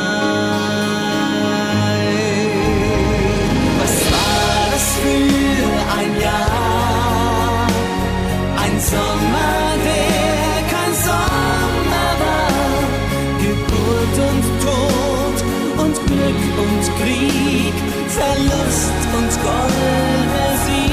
Krieg, 17.01 17.76
Verlust 18.09 19.01
und 19.18 19.32
goldener 19.43 20.53
Sieg. 20.64 20.93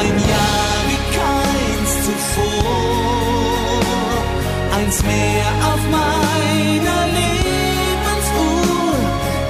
Ein 0.00 0.14
Jahr 0.30 0.78
wie 0.88 1.02
keins 1.18 1.92
zuvor 2.06 3.06
eins 4.86 5.02
mehr 5.02 5.48
auf 5.70 5.82
meiner 5.90 7.06
Lebensuhr. 7.18 8.46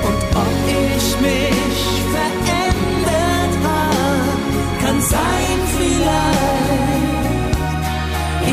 Und 0.08 0.20
ob 0.44 0.54
ich 0.66 1.06
mich 1.20 1.78
verändert 2.14 3.54
hab, 3.64 4.40
kann 4.82 4.98
sein 5.02 5.58
vielleicht. 5.76 6.76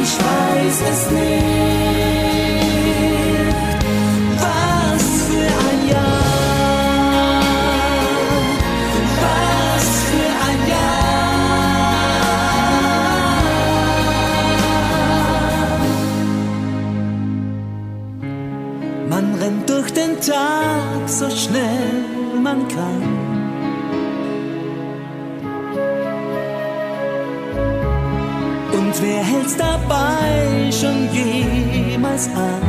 Ich 0.01 0.13
weiß 0.25 0.77
es 0.91 1.01
nicht. 1.11 1.92
Man 22.55 22.67
kann. 22.67 23.01
Und 28.73 28.93
wer 29.01 29.23
hält's 29.23 29.57
dabei 29.57 30.71
schon 30.71 31.09
jemals 31.13 32.29
an? 32.35 32.61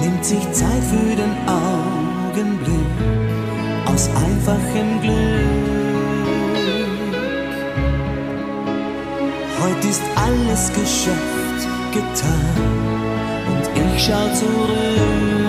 Nimmt 0.00 0.24
sich 0.24 0.52
Zeit 0.52 0.84
für 0.92 1.16
den 1.22 1.34
Augenblick 1.46 2.96
aus 3.86 4.08
einfachem 4.08 5.00
Glück. 5.02 5.68
Heute 9.60 9.88
ist 9.88 10.02
alles 10.16 10.72
geschafft, 10.72 11.62
getan 11.92 12.56
und 13.48 13.94
ich 13.94 14.04
schau 14.04 14.34
zurück. 14.34 15.47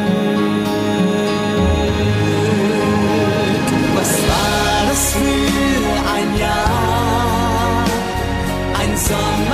some 9.09 9.48